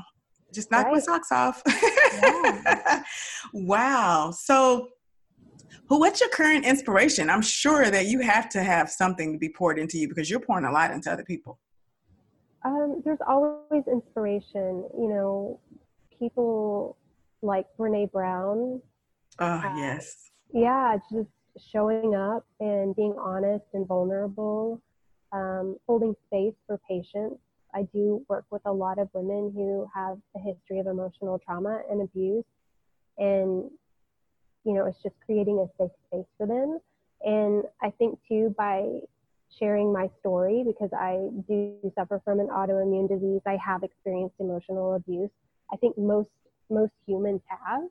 just 0.54 0.70
knock 0.70 0.87
right. 0.87 0.94
my 0.94 1.00
socks 1.00 1.32
off. 1.32 1.62
Yeah. 1.66 3.02
wow. 3.52 4.30
So, 4.30 4.88
who? 5.88 5.99
What's 5.99 6.20
your 6.20 6.30
current 6.30 6.64
inspiration? 6.64 7.28
I'm 7.28 7.42
sure 7.42 7.90
that 7.90 8.06
you 8.06 8.20
have 8.20 8.49
to 8.50 8.62
have 8.62 8.88
something 8.88 9.32
to 9.32 9.38
be 9.38 9.49
poured 9.49 9.78
into 9.78 9.99
you 9.99 10.08
because 10.08 10.30
you're 10.30 10.40
pouring 10.40 10.64
a 10.64 10.73
lot 10.73 10.90
into 10.90 11.11
other 11.11 11.25
people. 11.25 11.58
Um, 12.64 13.02
there's 13.04 13.18
always 13.26 13.82
inspiration. 13.90 14.88
You 14.96 15.08
know, 15.08 15.61
people 16.18 16.96
like 17.42 17.66
Brene 17.78 18.11
Brown. 18.11 18.80
Oh 19.38 19.46
uh, 19.46 19.75
yes. 19.76 20.30
Yeah, 20.52 20.96
just 21.12 21.28
showing 21.73 22.14
up 22.14 22.46
and 22.61 22.94
being 22.96 23.14
honest 23.18 23.64
and 23.75 23.87
vulnerable, 23.87 24.80
um, 25.32 25.76
holding 25.87 26.14
space 26.26 26.54
for 26.66 26.80
patients 26.88 27.40
I 27.75 27.83
do 27.93 28.25
work 28.28 28.45
with 28.50 28.62
a 28.64 28.73
lot 28.73 28.99
of 28.99 29.09
women 29.12 29.52
who 29.54 29.88
have 29.95 30.19
a 30.37 30.38
history 30.38 30.78
of 30.78 30.87
emotional 30.87 31.38
trauma 31.38 31.83
and 31.90 32.02
abuse. 32.02 32.45
And, 33.19 33.71
you 34.64 34.73
know, 34.73 34.87
it's 34.87 35.02
just 35.02 35.16
creating 35.26 35.59
a 35.59 35.66
safe 35.83 35.93
space 36.07 36.26
for 36.38 36.47
them. 36.47 36.78
And 37.23 37.64
I 37.83 37.90
think, 37.90 38.19
too, 38.28 38.54
by 38.57 39.00
sharing 39.59 39.93
my 39.93 40.11
story, 40.21 40.64
because 40.66 40.90
I 40.93 41.28
do 41.49 41.75
suffer 41.95 42.21
from 42.25 42.40
an 42.40 42.49
autoimmune 42.49 43.09
disease, 43.09 43.40
I 43.47 43.57
have 43.64 43.83
experienced 43.83 44.37
emotional 44.38 44.95
abuse. 44.95 45.31
I 45.73 45.76
think 45.76 45.97
most 45.97 46.31
most 46.71 46.93
humans 47.07 47.40
have. 47.47 47.83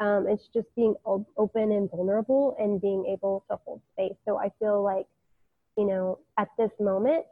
Um, 0.00 0.26
it's 0.28 0.48
just 0.54 0.66
being 0.76 0.94
open 1.04 1.72
and 1.72 1.90
vulnerable 1.90 2.56
and 2.58 2.80
being 2.80 3.06
able 3.06 3.44
to 3.50 3.56
hold 3.64 3.80
space. 3.94 4.14
So 4.26 4.38
I 4.38 4.50
feel 4.60 4.82
like, 4.82 5.06
you 5.76 5.86
know, 5.86 6.20
at 6.38 6.48
this 6.56 6.70
moment, 6.78 7.24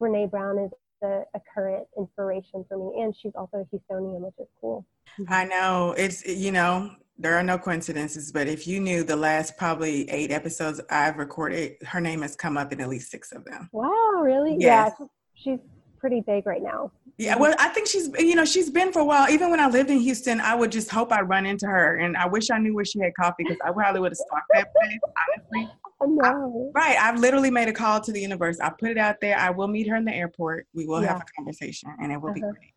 Brene 0.00 0.30
Brown 0.30 0.58
is 0.58 0.70
a, 1.02 1.24
a, 1.34 1.40
current 1.54 1.86
inspiration 1.98 2.64
for 2.68 2.78
me. 2.78 3.02
And 3.02 3.14
she's 3.20 3.32
also 3.34 3.58
a 3.58 3.76
Houstonian, 3.76 4.20
which 4.20 4.34
is 4.38 4.46
cool. 4.60 4.86
I 5.28 5.44
know 5.44 5.94
it's, 5.96 6.26
you 6.26 6.52
know, 6.52 6.90
there 7.18 7.34
are 7.34 7.42
no 7.42 7.58
coincidences, 7.58 8.32
but 8.32 8.48
if 8.48 8.66
you 8.66 8.80
knew 8.80 9.04
the 9.04 9.16
last 9.16 9.56
probably 9.56 10.08
eight 10.10 10.30
episodes 10.30 10.80
I've 10.90 11.18
recorded, 11.18 11.76
her 11.86 12.00
name 12.00 12.22
has 12.22 12.34
come 12.34 12.56
up 12.56 12.72
in 12.72 12.80
at 12.80 12.88
least 12.88 13.10
six 13.10 13.32
of 13.32 13.44
them. 13.44 13.68
Wow, 13.72 13.90
really? 14.22 14.56
Yes. 14.58 14.92
Yeah, 14.98 15.06
she's 15.34 15.58
pretty 16.02 16.20
big 16.20 16.44
right 16.46 16.62
now. 16.62 16.90
Yeah, 17.16 17.36
well, 17.36 17.54
I 17.60 17.68
think 17.68 17.86
she's, 17.86 18.10
you 18.18 18.34
know, 18.34 18.44
she's 18.44 18.68
been 18.68 18.92
for 18.92 18.98
a 18.98 19.04
while. 19.04 19.30
Even 19.30 19.50
when 19.50 19.60
I 19.60 19.68
lived 19.68 19.88
in 19.88 20.00
Houston, 20.00 20.40
I 20.40 20.56
would 20.56 20.72
just 20.72 20.90
hope 20.90 21.12
I'd 21.12 21.28
run 21.28 21.46
into 21.46 21.66
her. 21.66 21.96
And 21.96 22.16
I 22.16 22.26
wish 22.26 22.50
I 22.50 22.58
knew 22.58 22.74
where 22.74 22.84
she 22.84 22.98
had 22.98 23.14
coffee 23.14 23.44
because 23.44 23.58
I 23.64 23.70
probably 23.70 24.00
would 24.00 24.10
have 24.10 24.16
stalked 24.16 24.50
that 24.52 24.74
place, 24.74 24.98
honestly. 25.30 25.70
No. 26.04 26.72
I, 26.74 26.80
right. 26.80 26.98
I've 26.98 27.20
literally 27.20 27.52
made 27.52 27.68
a 27.68 27.72
call 27.72 28.00
to 28.00 28.10
the 28.10 28.20
universe. 28.20 28.58
I 28.58 28.70
put 28.70 28.90
it 28.90 28.98
out 28.98 29.20
there. 29.20 29.38
I 29.38 29.50
will 29.50 29.68
meet 29.68 29.86
her 29.86 29.94
in 29.94 30.04
the 30.04 30.12
airport. 30.12 30.66
We 30.74 30.84
will 30.84 31.02
yeah. 31.02 31.12
have 31.12 31.22
a 31.22 31.24
conversation 31.36 31.94
and 32.02 32.10
it 32.10 32.20
will 32.20 32.30
uh-huh. 32.30 32.34
be 32.34 32.40
great. 32.40 32.71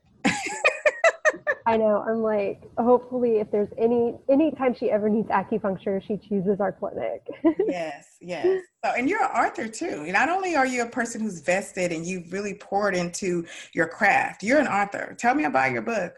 I 1.67 1.77
know. 1.77 2.03
I'm 2.07 2.21
like, 2.21 2.61
hopefully, 2.77 3.37
if 3.39 3.49
there's 3.49 3.69
any 3.77 4.15
anytime 4.29 4.75
she 4.75 4.91
ever 4.91 5.09
needs 5.09 5.29
acupuncture, 5.29 6.01
she 6.05 6.17
chooses 6.17 6.59
our 6.59 6.71
clinic. 6.71 7.25
yes, 7.67 8.17
yes. 8.21 8.61
So, 8.83 8.91
and 8.91 9.09
you're 9.09 9.23
an 9.23 9.31
author 9.31 9.67
too. 9.67 10.11
Not 10.11 10.29
only 10.29 10.55
are 10.55 10.67
you 10.67 10.83
a 10.83 10.89
person 10.89 11.21
who's 11.21 11.39
vested 11.39 11.91
and 11.91 12.05
you've 12.05 12.31
really 12.31 12.53
poured 12.53 12.95
into 12.95 13.45
your 13.73 13.87
craft, 13.87 14.43
you're 14.43 14.59
an 14.59 14.67
author. 14.67 15.15
Tell 15.17 15.33
me 15.33 15.45
about 15.45 15.71
your 15.71 15.81
book. 15.81 16.13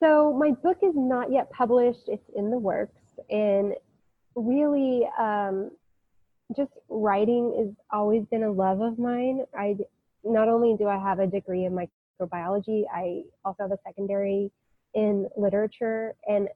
So, 0.00 0.32
my 0.32 0.52
book 0.52 0.78
is 0.82 0.94
not 0.94 1.32
yet 1.32 1.50
published. 1.50 2.04
It's 2.06 2.30
in 2.36 2.50
the 2.50 2.58
works, 2.58 3.02
and 3.30 3.74
really, 4.36 5.08
um, 5.18 5.72
just 6.56 6.70
writing 6.88 7.52
has 7.58 7.74
always 7.92 8.24
been 8.30 8.44
a 8.44 8.50
love 8.50 8.80
of 8.80 8.96
mine. 8.96 9.44
I 9.58 9.76
not 10.22 10.48
only 10.48 10.76
do 10.76 10.86
I 10.86 10.98
have 10.98 11.18
a 11.18 11.26
degree 11.26 11.64
in 11.64 11.74
my 11.74 11.88
microbiology. 12.20 12.84
I 12.92 13.22
also 13.44 13.62
have 13.64 13.72
a 13.72 13.78
secondary 13.86 14.50
in 14.94 15.28
literature 15.36 16.14
and 16.28 16.48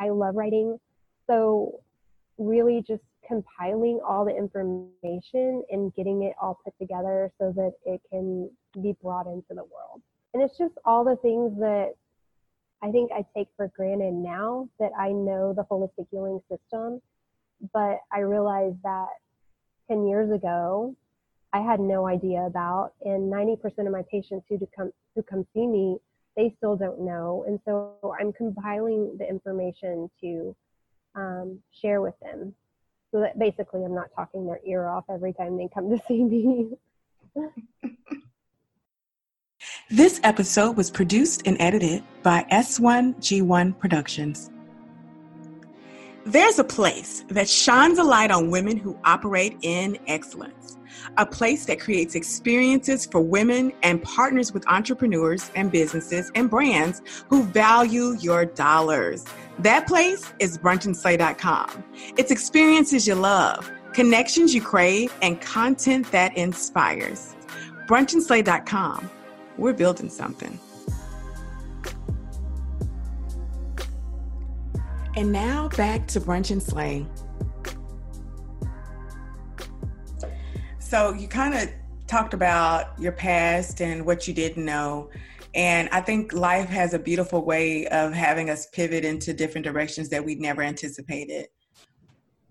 I 0.00 0.08
love 0.08 0.34
writing. 0.34 0.78
So, 1.26 1.80
really, 2.36 2.82
just 2.86 3.02
compiling 3.26 4.00
all 4.06 4.24
the 4.24 4.36
information 4.36 5.62
and 5.70 5.94
getting 5.94 6.24
it 6.24 6.34
all 6.40 6.58
put 6.64 6.76
together 6.78 7.30
so 7.38 7.52
that 7.56 7.72
it 7.86 8.00
can 8.10 8.50
be 8.82 8.94
brought 9.02 9.26
into 9.26 9.50
the 9.50 9.64
world. 9.64 10.02
And 10.32 10.42
it's 10.42 10.58
just 10.58 10.74
all 10.84 11.04
the 11.04 11.16
things 11.16 11.58
that 11.60 11.92
I 12.82 12.90
think 12.90 13.12
I 13.12 13.24
take 13.36 13.48
for 13.56 13.70
granted 13.74 14.12
now 14.12 14.68
that 14.78 14.90
I 14.98 15.10
know 15.10 15.54
the 15.54 15.64
holistic 15.70 16.06
healing 16.10 16.40
system. 16.50 17.00
But 17.72 18.00
I 18.12 18.20
realize 18.20 18.74
that 18.82 19.08
10 19.88 20.06
years 20.06 20.30
ago, 20.30 20.94
I 21.54 21.60
had 21.60 21.78
no 21.78 22.08
idea 22.08 22.40
about. 22.40 22.92
And 23.02 23.32
90% 23.32 23.86
of 23.86 23.92
my 23.92 24.02
patients 24.10 24.44
who 24.48 24.58
come, 24.76 24.92
who 25.14 25.22
come 25.22 25.46
see 25.54 25.66
me, 25.68 25.98
they 26.36 26.52
still 26.56 26.74
don't 26.76 27.00
know. 27.00 27.44
And 27.46 27.60
so 27.64 27.94
I'm 28.20 28.32
compiling 28.32 29.16
the 29.18 29.28
information 29.28 30.10
to 30.20 30.56
um, 31.14 31.60
share 31.80 32.00
with 32.00 32.14
them. 32.20 32.54
So 33.12 33.20
that 33.20 33.38
basically 33.38 33.84
I'm 33.84 33.94
not 33.94 34.10
talking 34.16 34.44
their 34.44 34.58
ear 34.66 34.88
off 34.88 35.04
every 35.08 35.32
time 35.32 35.56
they 35.56 35.68
come 35.72 35.88
to 35.90 36.02
see 36.08 36.24
me. 36.24 36.70
this 39.88 40.20
episode 40.24 40.76
was 40.76 40.90
produced 40.90 41.42
and 41.46 41.56
edited 41.60 42.02
by 42.24 42.44
S1G1 42.50 43.78
Productions. 43.78 44.50
There's 46.26 46.58
a 46.58 46.64
place 46.64 47.24
that 47.28 47.48
shines 47.48 47.98
a 47.98 48.02
light 48.02 48.32
on 48.32 48.50
women 48.50 48.76
who 48.76 48.98
operate 49.04 49.58
in 49.62 49.98
excellence, 50.08 50.78
a 51.16 51.26
place 51.26 51.64
that 51.66 51.80
creates 51.80 52.14
experiences 52.14 53.06
for 53.06 53.20
women 53.20 53.72
and 53.82 54.02
partners 54.02 54.52
with 54.52 54.66
entrepreneurs 54.68 55.50
and 55.54 55.70
businesses 55.70 56.30
and 56.34 56.50
brands 56.50 57.02
who 57.28 57.44
value 57.44 58.16
your 58.20 58.44
dollars. 58.44 59.24
That 59.58 59.86
place 59.86 60.32
is 60.38 60.58
brunchandslay.com. 60.58 61.84
It's 62.16 62.30
experiences 62.30 63.06
you 63.06 63.14
love, 63.14 63.70
connections 63.92 64.54
you 64.54 64.60
crave, 64.60 65.14
and 65.22 65.40
content 65.40 66.10
that 66.12 66.36
inspires. 66.36 67.34
brunchandslay.com. 67.88 69.10
We're 69.56 69.72
building 69.72 70.08
something. 70.08 70.58
And 75.16 75.30
now 75.30 75.68
back 75.68 76.08
to 76.08 76.20
Brunch 76.20 76.50
and 76.50 76.62
Slay. 76.62 77.06
So 80.94 81.12
you 81.12 81.26
kind 81.26 81.54
of 81.54 81.68
talked 82.06 82.34
about 82.34 82.96
your 83.00 83.10
past 83.10 83.82
and 83.82 84.06
what 84.06 84.28
you 84.28 84.32
didn't 84.32 84.64
know. 84.64 85.10
And 85.52 85.88
I 85.88 86.00
think 86.00 86.32
life 86.32 86.68
has 86.68 86.94
a 86.94 87.00
beautiful 87.00 87.44
way 87.44 87.88
of 87.88 88.12
having 88.12 88.48
us 88.48 88.68
pivot 88.68 89.04
into 89.04 89.32
different 89.32 89.64
directions 89.64 90.08
that 90.10 90.24
we'd 90.24 90.40
never 90.40 90.62
anticipated. 90.62 91.48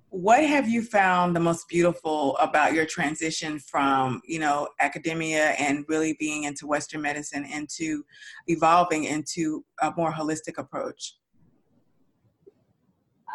What 0.09 0.43
have 0.43 0.67
you 0.67 0.81
found 0.81 1.37
the 1.37 1.39
most 1.39 1.69
beautiful 1.69 2.35
about 2.35 2.73
your 2.73 2.85
transition 2.85 3.59
from, 3.59 4.21
you 4.25 4.39
know, 4.39 4.67
academia 4.81 5.51
and 5.51 5.85
really 5.87 6.17
being 6.19 6.43
into 6.43 6.67
Western 6.67 7.01
medicine 7.01 7.45
into 7.45 8.03
evolving 8.47 9.05
into 9.05 9.63
a 9.81 9.93
more 9.95 10.11
holistic 10.11 10.57
approach? 10.57 11.15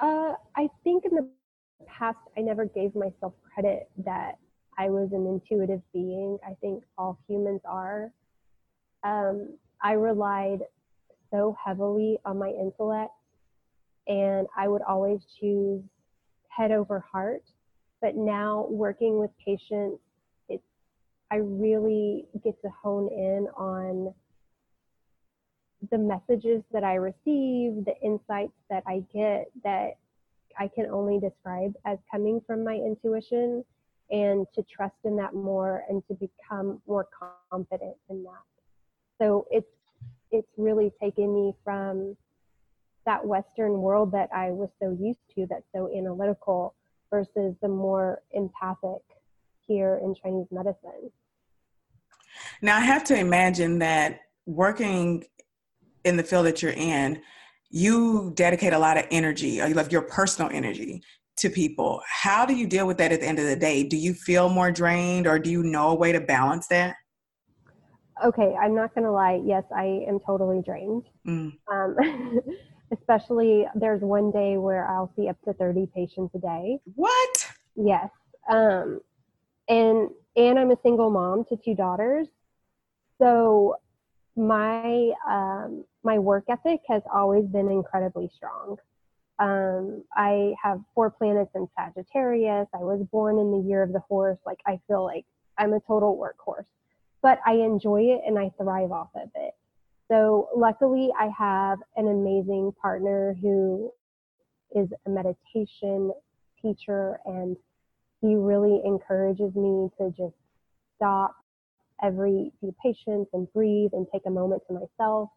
Uh, 0.02 0.34
I 0.54 0.68
think 0.84 1.06
in 1.06 1.16
the 1.16 1.26
past, 1.86 2.18
I 2.36 2.42
never 2.42 2.66
gave 2.66 2.94
myself 2.94 3.32
credit 3.54 3.88
that 4.04 4.36
I 4.78 4.90
was 4.90 5.10
an 5.12 5.26
intuitive 5.26 5.82
being. 5.92 6.38
I 6.46 6.54
think 6.60 6.84
all 6.96 7.18
humans 7.28 7.60
are. 7.64 8.12
Um, 9.02 9.58
I 9.82 9.92
relied 9.92 10.60
so 11.32 11.56
heavily 11.62 12.18
on 12.24 12.38
my 12.38 12.50
intellect, 12.50 13.12
and 14.06 14.46
I 14.56 14.68
would 14.68 14.82
always 14.82 15.20
choose 15.40 15.82
head 16.48 16.70
over 16.70 17.00
heart. 17.00 17.42
But 18.00 18.14
now, 18.14 18.66
working 18.70 19.18
with 19.18 19.30
patients, 19.44 20.00
it's 20.48 20.62
I 21.30 21.36
really 21.36 22.26
get 22.44 22.60
to 22.62 22.68
hone 22.80 23.08
in 23.12 23.48
on 23.56 24.14
the 25.90 25.98
messages 25.98 26.62
that 26.72 26.84
I 26.84 26.94
receive, 26.94 27.84
the 27.84 27.94
insights 28.02 28.54
that 28.70 28.84
I 28.86 29.02
get 29.12 29.50
that 29.64 29.98
I 30.56 30.68
can 30.68 30.86
only 30.86 31.18
describe 31.20 31.74
as 31.84 31.98
coming 32.10 32.40
from 32.46 32.64
my 32.64 32.74
intuition 32.74 33.64
and 34.10 34.46
to 34.54 34.62
trust 34.62 34.94
in 35.04 35.16
that 35.16 35.34
more 35.34 35.84
and 35.88 36.02
to 36.08 36.14
become 36.14 36.80
more 36.86 37.06
confident 37.50 37.96
in 38.08 38.22
that. 38.24 39.20
So 39.20 39.46
it's 39.50 39.66
it's 40.30 40.48
really 40.56 40.92
taken 41.00 41.34
me 41.34 41.54
from 41.64 42.16
that 43.06 43.24
Western 43.24 43.80
world 43.80 44.12
that 44.12 44.28
I 44.34 44.50
was 44.50 44.68
so 44.80 44.96
used 45.00 45.18
to, 45.34 45.46
that's 45.48 45.64
so 45.74 45.88
analytical, 45.96 46.74
versus 47.10 47.54
the 47.62 47.68
more 47.68 48.20
empathic 48.32 49.00
here 49.66 49.98
in 50.04 50.14
Chinese 50.14 50.46
medicine. 50.50 51.10
Now, 52.60 52.76
I 52.76 52.80
have 52.80 53.04
to 53.04 53.18
imagine 53.18 53.78
that 53.78 54.20
working 54.44 55.24
in 56.04 56.18
the 56.18 56.22
field 56.22 56.44
that 56.46 56.62
you're 56.62 56.72
in, 56.72 57.22
you 57.70 58.32
dedicate 58.34 58.74
a 58.74 58.78
lot 58.78 58.98
of 58.98 59.06
energy, 59.10 59.60
or 59.60 59.68
you 59.68 59.74
love 59.74 59.90
your 59.90 60.02
personal 60.02 60.50
energy 60.52 61.02
to 61.38 61.50
people. 61.50 62.02
How 62.06 62.44
do 62.46 62.54
you 62.54 62.66
deal 62.66 62.86
with 62.86 62.98
that 62.98 63.12
at 63.12 63.20
the 63.20 63.26
end 63.26 63.38
of 63.38 63.46
the 63.46 63.56
day? 63.56 63.82
Do 63.82 63.96
you 63.96 64.14
feel 64.14 64.48
more 64.48 64.70
drained, 64.70 65.26
or 65.26 65.38
do 65.38 65.50
you 65.50 65.62
know 65.62 65.90
a 65.90 65.94
way 65.94 66.12
to 66.12 66.20
balance 66.20 66.66
that? 66.68 66.96
Okay, 68.24 68.54
I'm 68.60 68.74
not 68.74 68.94
gonna 68.94 69.12
lie. 69.12 69.40
Yes, 69.44 69.64
I 69.74 70.04
am 70.08 70.18
totally 70.26 70.62
drained. 70.62 71.04
Mm. 71.26 71.52
Um, 71.72 71.96
especially 72.92 73.66
there's 73.74 74.02
one 74.02 74.30
day 74.30 74.56
where 74.56 74.88
I'll 74.88 75.12
see 75.16 75.28
up 75.28 75.40
to 75.42 75.52
30 75.52 75.88
patients 75.94 76.34
a 76.34 76.38
day. 76.38 76.78
What? 76.94 77.46
Yes. 77.76 78.10
Um, 78.48 79.00
and 79.68 80.08
and 80.36 80.58
I'm 80.58 80.70
a 80.70 80.78
single 80.82 81.10
mom 81.10 81.44
to 81.48 81.56
two 81.56 81.74
daughters. 81.74 82.28
So 83.20 83.76
my 84.36 85.10
um, 85.28 85.84
my 86.02 86.18
work 86.18 86.44
ethic 86.48 86.80
has 86.88 87.02
always 87.12 87.44
been 87.46 87.68
incredibly 87.68 88.30
strong. 88.34 88.76
Um, 89.38 90.04
I 90.14 90.54
have 90.62 90.80
four 90.94 91.10
planets 91.10 91.50
in 91.54 91.68
Sagittarius. 91.76 92.66
I 92.74 92.78
was 92.78 93.02
born 93.12 93.38
in 93.38 93.52
the 93.52 93.68
year 93.68 93.82
of 93.82 93.92
the 93.92 94.02
horse. 94.08 94.38
Like 94.44 94.60
I 94.66 94.80
feel 94.88 95.04
like 95.04 95.26
I'm 95.56 95.72
a 95.72 95.80
total 95.80 96.16
workhorse, 96.16 96.66
but 97.22 97.40
I 97.46 97.54
enjoy 97.54 98.02
it 98.02 98.22
and 98.26 98.38
I 98.38 98.50
thrive 98.60 98.90
off 98.90 99.10
of 99.14 99.28
it. 99.34 99.54
So 100.10 100.48
luckily, 100.56 101.10
I 101.18 101.28
have 101.38 101.78
an 101.96 102.08
amazing 102.08 102.72
partner 102.80 103.36
who 103.40 103.92
is 104.74 104.88
a 105.06 105.10
meditation 105.10 106.12
teacher, 106.60 107.20
and 107.24 107.56
he 108.20 108.34
really 108.34 108.80
encourages 108.84 109.54
me 109.54 109.88
to 109.98 110.10
just 110.16 110.34
stop 110.96 111.36
every 112.02 112.52
few 112.60 112.74
patients 112.82 113.30
and 113.32 113.52
breathe 113.52 113.90
and 113.92 114.06
take 114.12 114.22
a 114.26 114.30
moment 114.30 114.62
to 114.68 114.74
myself. 114.74 115.30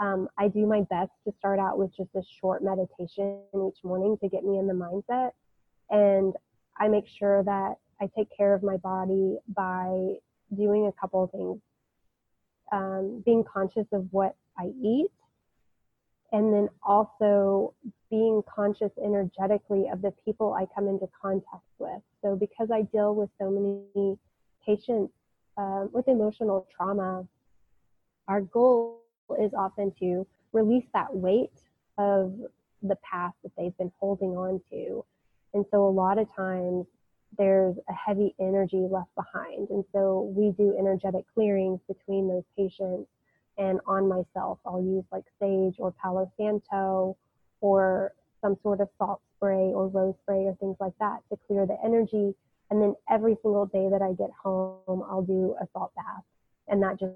Um, 0.00 0.28
I 0.38 0.48
do 0.48 0.66
my 0.66 0.82
best 0.90 1.12
to 1.26 1.32
start 1.38 1.58
out 1.58 1.78
with 1.78 1.94
just 1.96 2.10
a 2.16 2.22
short 2.40 2.62
meditation 2.62 3.40
each 3.54 3.84
morning 3.84 4.16
to 4.22 4.28
get 4.28 4.44
me 4.44 4.58
in 4.58 4.66
the 4.66 4.74
mindset. 4.74 5.30
And 5.90 6.34
I 6.78 6.88
make 6.88 7.04
sure 7.06 7.42
that 7.44 7.74
I 8.00 8.08
take 8.16 8.28
care 8.36 8.54
of 8.54 8.62
my 8.62 8.76
body 8.78 9.36
by 9.54 10.14
doing 10.56 10.86
a 10.86 11.00
couple 11.00 11.24
of 11.24 11.30
things. 11.30 11.60
Um, 12.72 13.22
being 13.24 13.44
conscious 13.44 13.86
of 13.92 14.06
what 14.12 14.34
I 14.58 14.70
eat, 14.82 15.10
and 16.32 16.52
then 16.54 16.68
also 16.82 17.74
being 18.10 18.42
conscious 18.52 18.90
energetically 19.04 19.88
of 19.92 20.00
the 20.00 20.12
people 20.24 20.54
I 20.54 20.66
come 20.74 20.88
into 20.88 21.06
contact 21.20 21.66
with. 21.78 22.00
So, 22.22 22.34
because 22.34 22.70
I 22.72 22.82
deal 22.82 23.14
with 23.14 23.28
so 23.38 23.50
many 23.50 24.16
patients 24.64 25.12
um, 25.58 25.90
with 25.92 26.08
emotional 26.08 26.66
trauma, 26.74 27.26
our 28.26 28.40
goal 28.40 29.01
is 29.34 29.52
often 29.54 29.92
to 30.00 30.26
release 30.52 30.84
that 30.92 31.14
weight 31.14 31.52
of 31.98 32.34
the 32.82 32.96
past 32.96 33.36
that 33.42 33.52
they've 33.56 33.76
been 33.78 33.92
holding 33.98 34.30
on 34.30 34.60
to. 34.70 35.04
And 35.54 35.64
so 35.70 35.86
a 35.86 35.90
lot 35.90 36.18
of 36.18 36.32
times 36.34 36.86
there's 37.38 37.76
a 37.88 37.92
heavy 37.92 38.34
energy 38.40 38.86
left 38.90 39.14
behind. 39.14 39.68
And 39.70 39.84
so 39.92 40.32
we 40.36 40.50
do 40.52 40.76
energetic 40.78 41.24
clearings 41.34 41.80
between 41.86 42.28
those 42.28 42.44
patients 42.56 43.08
and 43.58 43.80
on 43.86 44.08
myself. 44.08 44.58
I'll 44.66 44.82
use 44.82 45.04
like 45.12 45.24
sage 45.40 45.76
or 45.78 45.92
Palo 45.92 46.30
Santo 46.36 47.16
or 47.60 48.12
some 48.40 48.56
sort 48.62 48.80
of 48.80 48.88
salt 48.98 49.20
spray 49.36 49.72
or 49.72 49.88
rose 49.88 50.14
spray 50.22 50.44
or 50.44 50.54
things 50.56 50.76
like 50.80 50.94
that 50.98 51.18
to 51.30 51.38
clear 51.46 51.66
the 51.66 51.76
energy 51.84 52.34
and 52.72 52.80
then 52.80 52.94
every 53.10 53.36
single 53.42 53.66
day 53.66 53.90
that 53.90 54.00
I 54.00 54.14
get 54.14 54.30
home, 54.42 55.04
I'll 55.06 55.20
do 55.20 55.54
a 55.60 55.68
salt 55.74 55.92
bath. 55.94 56.24
And 56.68 56.82
that 56.82 56.98
just 56.98 57.12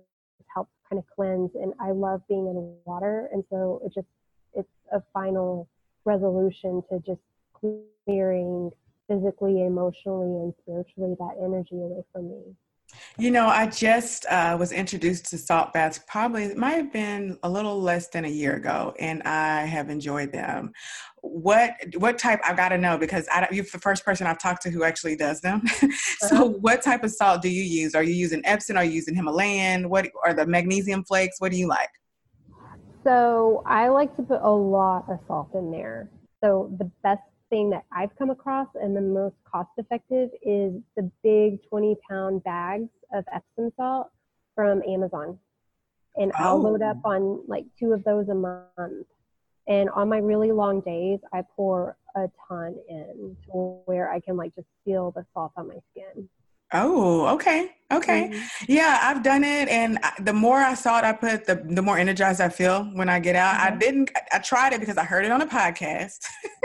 helps 0.52 0.72
kind 0.88 0.98
of 0.98 1.04
cleanse. 1.14 1.50
And 1.54 1.72
I 1.80 1.92
love 1.92 2.22
being 2.28 2.46
in 2.46 2.76
water. 2.84 3.28
And 3.32 3.44
so 3.50 3.80
it 3.84 3.92
just, 3.94 4.06
it's 4.54 4.68
a 4.92 5.02
final 5.12 5.68
resolution 6.04 6.82
to 6.90 7.00
just 7.00 7.20
clearing 7.52 8.70
physically, 9.08 9.64
emotionally, 9.64 10.42
and 10.42 10.54
spiritually 10.62 11.14
that 11.18 11.36
energy 11.42 11.76
away 11.76 12.02
from 12.12 12.28
me. 12.28 12.42
You 13.18 13.30
know, 13.30 13.46
I 13.46 13.66
just 13.66 14.26
uh, 14.26 14.56
was 14.58 14.72
introduced 14.72 15.26
to 15.30 15.38
salt 15.38 15.72
baths 15.72 16.00
probably, 16.06 16.44
it 16.44 16.56
might 16.56 16.76
have 16.76 16.92
been 16.92 17.38
a 17.42 17.48
little 17.48 17.80
less 17.80 18.08
than 18.08 18.24
a 18.24 18.28
year 18.28 18.56
ago, 18.56 18.94
and 18.98 19.22
I 19.22 19.64
have 19.64 19.88
enjoyed 19.88 20.32
them. 20.32 20.72
What 21.22 21.74
what 21.96 22.18
type? 22.18 22.40
I've 22.44 22.56
got 22.56 22.68
to 22.68 22.78
know 22.78 22.98
because 22.98 23.26
I, 23.32 23.48
you're 23.50 23.64
the 23.64 23.78
first 23.78 24.04
person 24.04 24.26
I've 24.26 24.38
talked 24.38 24.62
to 24.62 24.70
who 24.70 24.84
actually 24.84 25.16
does 25.16 25.40
them. 25.40 25.66
so, 26.18 26.36
uh-huh. 26.36 26.44
what 26.60 26.82
type 26.82 27.02
of 27.02 27.10
salt 27.10 27.42
do 27.42 27.48
you 27.48 27.62
use? 27.62 27.94
Are 27.94 28.02
you 28.02 28.14
using 28.14 28.42
Epsom? 28.44 28.76
Are 28.76 28.84
you 28.84 28.92
using 28.92 29.14
Himalayan? 29.14 29.88
What 29.88 30.08
are 30.24 30.34
the 30.34 30.46
magnesium 30.46 31.02
flakes? 31.02 31.40
What 31.40 31.50
do 31.50 31.58
you 31.58 31.66
like? 31.66 31.88
So, 33.02 33.62
I 33.66 33.88
like 33.88 34.14
to 34.16 34.22
put 34.22 34.40
a 34.42 34.50
lot 34.50 35.06
of 35.08 35.18
salt 35.26 35.48
in 35.54 35.72
there. 35.72 36.10
So, 36.44 36.72
the 36.78 36.88
best 37.02 37.22
thing 37.50 37.70
that 37.70 37.84
I've 37.92 38.16
come 38.16 38.30
across 38.30 38.68
and 38.74 38.96
the 38.96 39.00
most 39.00 39.36
cost 39.50 39.70
effective 39.78 40.30
is 40.42 40.74
the 40.96 41.10
big 41.22 41.58
20 41.68 41.96
pound 42.08 42.44
bags 42.44 42.88
of 43.12 43.24
Epsom 43.32 43.72
salt 43.76 44.10
from 44.54 44.82
Amazon. 44.88 45.38
And 46.16 46.32
oh. 46.38 46.44
I'll 46.44 46.62
load 46.62 46.82
up 46.82 46.98
oh. 47.04 47.10
on 47.10 47.44
like 47.46 47.64
two 47.78 47.92
of 47.92 48.04
those 48.04 48.28
a 48.28 48.34
month. 48.34 49.06
And 49.68 49.90
on 49.90 50.08
my 50.08 50.18
really 50.18 50.52
long 50.52 50.80
days, 50.80 51.18
I 51.32 51.42
pour 51.56 51.96
a 52.14 52.28
ton 52.48 52.76
in 52.88 53.36
to 53.46 53.80
where 53.84 54.10
I 54.10 54.20
can 54.20 54.36
like 54.36 54.54
just 54.54 54.68
feel 54.84 55.10
the 55.10 55.26
salt 55.34 55.52
on 55.56 55.68
my 55.68 55.78
skin. 55.90 56.28
Oh, 56.72 57.26
okay. 57.34 57.70
Okay. 57.92 58.30
Mm-hmm. 58.32 58.64
Yeah, 58.72 58.98
I've 59.02 59.22
done 59.22 59.44
it. 59.44 59.68
And 59.68 59.98
the 60.20 60.32
more 60.32 60.58
I 60.58 60.74
saw 60.74 60.98
it, 60.98 61.04
I 61.04 61.12
put, 61.12 61.46
the, 61.46 61.62
the 61.64 61.82
more 61.82 61.96
energized 61.96 62.40
I 62.40 62.48
feel 62.48 62.84
when 62.94 63.08
I 63.08 63.20
get 63.20 63.36
out. 63.36 63.54
Mm-hmm. 63.54 63.74
I 63.74 63.76
didn't, 63.76 64.10
I 64.32 64.38
tried 64.40 64.72
it 64.72 64.80
because 64.80 64.96
I 64.96 65.04
heard 65.04 65.24
it 65.24 65.30
on 65.30 65.42
a 65.42 65.46
podcast. 65.46 66.18
mm-hmm. 66.44 66.62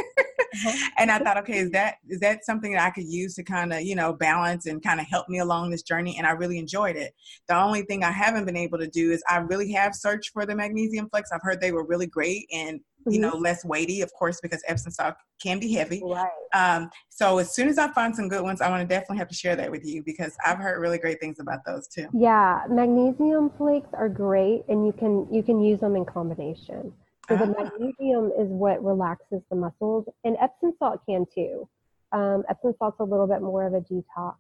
And 0.98 1.10
I 1.10 1.18
thought, 1.18 1.38
okay, 1.38 1.60
is 1.60 1.72
that, 1.72 1.96
is 2.10 2.20
that 2.20 2.44
something 2.44 2.74
that 2.74 2.86
I 2.86 2.90
could 2.90 3.06
use 3.06 3.36
to 3.36 3.44
kind 3.44 3.72
of, 3.72 3.84
you 3.84 3.96
know, 3.96 4.12
balance 4.12 4.66
and 4.66 4.84
kind 4.84 5.00
of 5.00 5.06
help 5.06 5.30
me 5.30 5.40
along 5.40 5.70
this 5.70 5.82
journey? 5.82 6.18
And 6.18 6.28
I 6.28 6.32
really 6.32 6.58
enjoyed 6.58 6.98
it. 6.98 7.14
The 7.48 7.56
only 7.56 7.84
thing 7.84 8.04
I 8.04 8.12
haven't 8.12 8.46
been 8.46 8.58
able 8.58 8.78
to 8.80 8.88
do 8.88 9.12
is 9.12 9.24
I 9.30 9.38
really 9.38 9.72
have 9.72 9.96
searched 9.96 10.32
for 10.34 10.46
the 10.46 10.54
magnesium 10.54 11.08
flakes. 11.10 11.30
I've 11.32 11.42
heard 11.42 11.62
they 11.62 11.72
were 11.72 11.86
really 11.86 12.06
great. 12.06 12.48
And 12.52 12.82
you 13.06 13.20
mm-hmm. 13.20 13.22
know 13.22 13.38
less 13.38 13.66
weighty 13.66 14.02
of 14.02 14.14
course 14.14 14.40
because 14.42 14.62
epsom 14.68 14.92
salt 14.92 15.16
can 15.42 15.60
be 15.60 15.74
heavy 15.74 16.02
right. 16.06 16.30
um, 16.54 16.90
so 17.10 17.38
as 17.38 17.54
soon 17.54 17.68
as 17.68 17.78
i 17.78 17.88
find 17.90 18.16
some 18.16 18.28
good 18.28 18.44
ones 18.44 18.62
i 18.62 18.70
want 18.70 18.82
to 18.82 18.88
definitely 18.88 19.18
have 19.18 19.28
to 19.28 19.36
share 19.36 19.56
that 19.56 19.72
with 19.72 19.86
you 19.86 20.04
because 20.04 20.36
i've 20.46 20.58
heard 20.58 20.80
really 20.80 20.98
great 20.98 21.20
things 21.20 21.40
about 21.40 21.60
those 21.66 21.88
too 21.88 22.08
yeah 22.14 22.64
magnesium 22.70 23.50
flakes 23.58 23.90
are 23.94 24.10
great 24.10 24.64
and 24.70 24.86
you 24.86 24.92
can 24.94 25.28
you 25.32 25.42
can 25.42 25.62
use 25.62 25.80
them 25.80 25.96
in 25.96 26.06
combination 26.06 26.94
so 27.28 27.38
the 27.38 27.44
ah. 27.44 27.64
magnesium 27.64 28.32
is 28.40 28.48
what 28.50 28.84
relaxes 28.84 29.42
the 29.50 29.56
muscles 29.56 30.06
and 30.24 30.36
epsom 30.42 30.74
salt 30.80 31.02
can 31.08 31.26
too 31.34 31.68
um, 32.12 32.44
epsom 32.50 32.74
salt's 32.78 33.00
a 33.00 33.04
little 33.04 33.28
bit 33.28 33.42
more 33.42 33.66
of 33.66 33.74
a 33.74 33.82
detox 33.82 34.36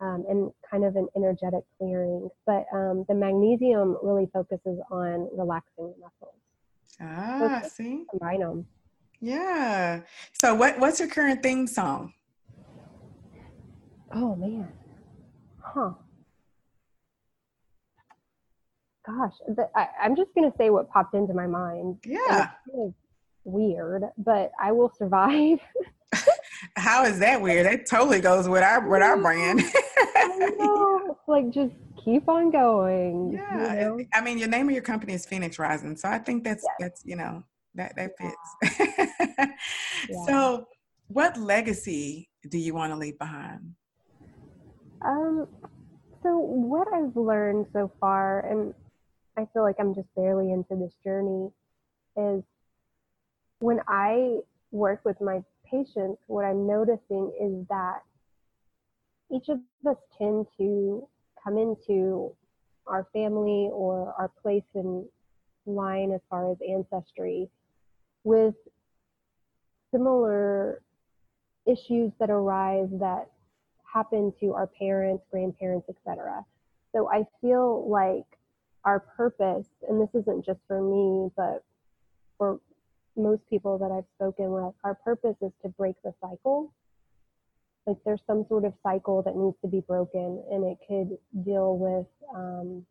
um, 0.00 0.24
and 0.28 0.50
kind 0.68 0.84
of 0.84 0.96
an 0.96 1.08
energetic 1.16 1.64
clearing 1.78 2.28
but 2.46 2.66
um, 2.72 3.04
the 3.08 3.14
magnesium 3.14 3.96
really 4.02 4.28
focuses 4.32 4.78
on 4.90 5.28
relaxing 5.32 5.92
the 5.92 5.94
muscles 6.00 6.34
Ah, 7.00 7.62
see? 7.68 8.04
Combine 8.10 8.40
them. 8.40 8.66
Yeah. 9.20 10.00
So 10.40 10.54
what 10.54 10.78
what's 10.78 10.98
your 10.98 11.08
current 11.08 11.42
theme 11.42 11.66
song? 11.66 12.12
Oh 14.12 14.34
man. 14.36 14.68
Huh. 15.60 15.92
Gosh, 19.06 19.32
the, 19.48 19.68
I, 19.74 19.88
am 20.02 20.14
just 20.16 20.30
gonna 20.34 20.52
say 20.58 20.70
what 20.70 20.90
popped 20.90 21.14
into 21.14 21.34
my 21.34 21.46
mind. 21.46 21.98
Yeah. 22.04 22.50
Kind 22.70 22.88
of 22.88 22.94
weird, 23.44 24.02
but 24.18 24.52
I 24.60 24.72
will 24.72 24.92
survive. 24.96 25.58
How 26.76 27.04
is 27.04 27.18
that 27.18 27.40
weird? 27.40 27.66
That 27.66 27.86
totally 27.86 28.20
goes 28.20 28.48
with 28.48 28.62
our 28.62 28.88
with 28.88 29.02
our 29.02 29.16
brand. 29.22 29.60
I 29.62 30.50
know. 30.58 31.18
Like 31.26 31.50
just 31.50 31.72
keep 32.04 32.28
on 32.28 32.50
going. 32.50 33.32
Yeah. 33.32 33.74
You 33.74 33.96
know? 33.98 34.04
I 34.12 34.20
mean, 34.20 34.38
your 34.38 34.48
name 34.48 34.68
of 34.68 34.74
your 34.74 34.82
company 34.82 35.12
is 35.14 35.26
Phoenix 35.26 35.58
Rising. 35.58 35.96
So 35.96 36.08
I 36.08 36.18
think 36.18 36.44
that's, 36.44 36.64
yes. 36.64 36.74
that's, 36.80 37.02
you 37.04 37.16
know, 37.16 37.44
that, 37.74 37.94
that 37.96 38.12
fits. 38.18 38.78
Yeah. 38.80 39.46
yeah. 40.10 40.26
So 40.26 40.66
what 41.08 41.36
legacy 41.36 42.28
do 42.48 42.58
you 42.58 42.74
want 42.74 42.92
to 42.92 42.96
leave 42.96 43.18
behind? 43.18 43.74
Um, 45.04 45.46
so 46.22 46.36
what 46.38 46.88
I've 46.92 47.16
learned 47.16 47.66
so 47.72 47.90
far, 48.00 48.46
and 48.48 48.74
I 49.36 49.46
feel 49.52 49.62
like 49.62 49.76
I'm 49.78 49.94
just 49.94 50.08
barely 50.14 50.52
into 50.52 50.76
this 50.76 50.92
journey, 51.02 51.50
is 52.16 52.42
when 53.58 53.80
I 53.88 54.38
work 54.70 55.00
with 55.04 55.20
my 55.20 55.42
patients, 55.68 56.20
what 56.26 56.44
I'm 56.44 56.66
noticing 56.66 57.32
is 57.40 57.66
that 57.68 58.02
each 59.30 59.48
of 59.48 59.58
us 59.86 59.96
tend 60.18 60.46
to 60.58 61.08
come 61.42 61.58
into 61.58 62.34
our 62.86 63.06
family 63.12 63.68
or 63.72 64.14
our 64.18 64.28
place 64.42 64.64
in 64.74 65.06
line 65.66 66.12
as 66.12 66.20
far 66.28 66.50
as 66.50 66.58
ancestry 66.68 67.48
with 68.24 68.54
similar 69.92 70.82
issues 71.66 72.12
that 72.18 72.30
arise 72.30 72.88
that 72.92 73.28
happen 73.92 74.32
to 74.40 74.54
our 74.54 74.66
parents, 74.66 75.24
grandparents, 75.30 75.88
etc. 75.88 76.44
So 76.92 77.08
I 77.10 77.24
feel 77.40 77.88
like 77.88 78.26
our 78.84 79.00
purpose, 79.00 79.66
and 79.88 80.00
this 80.00 80.08
isn't 80.14 80.44
just 80.44 80.60
for 80.66 80.82
me, 80.82 81.30
but 81.36 81.62
for 82.38 82.58
most 83.16 83.42
people 83.48 83.78
that 83.78 83.90
I've 83.90 84.06
spoken 84.16 84.50
with, 84.50 84.74
our 84.82 84.94
purpose 84.94 85.36
is 85.40 85.52
to 85.62 85.68
break 85.68 85.94
the 86.02 86.12
cycle 86.20 86.72
like 87.86 87.96
there's 88.04 88.20
some 88.26 88.44
sort 88.48 88.64
of 88.64 88.72
cycle 88.82 89.22
that 89.22 89.36
needs 89.36 89.56
to 89.62 89.68
be 89.68 89.80
broken 89.80 90.42
and 90.50 90.64
it 90.64 90.78
could 90.86 91.18
deal 91.44 91.76
with 91.76 92.06
um, 92.34 92.84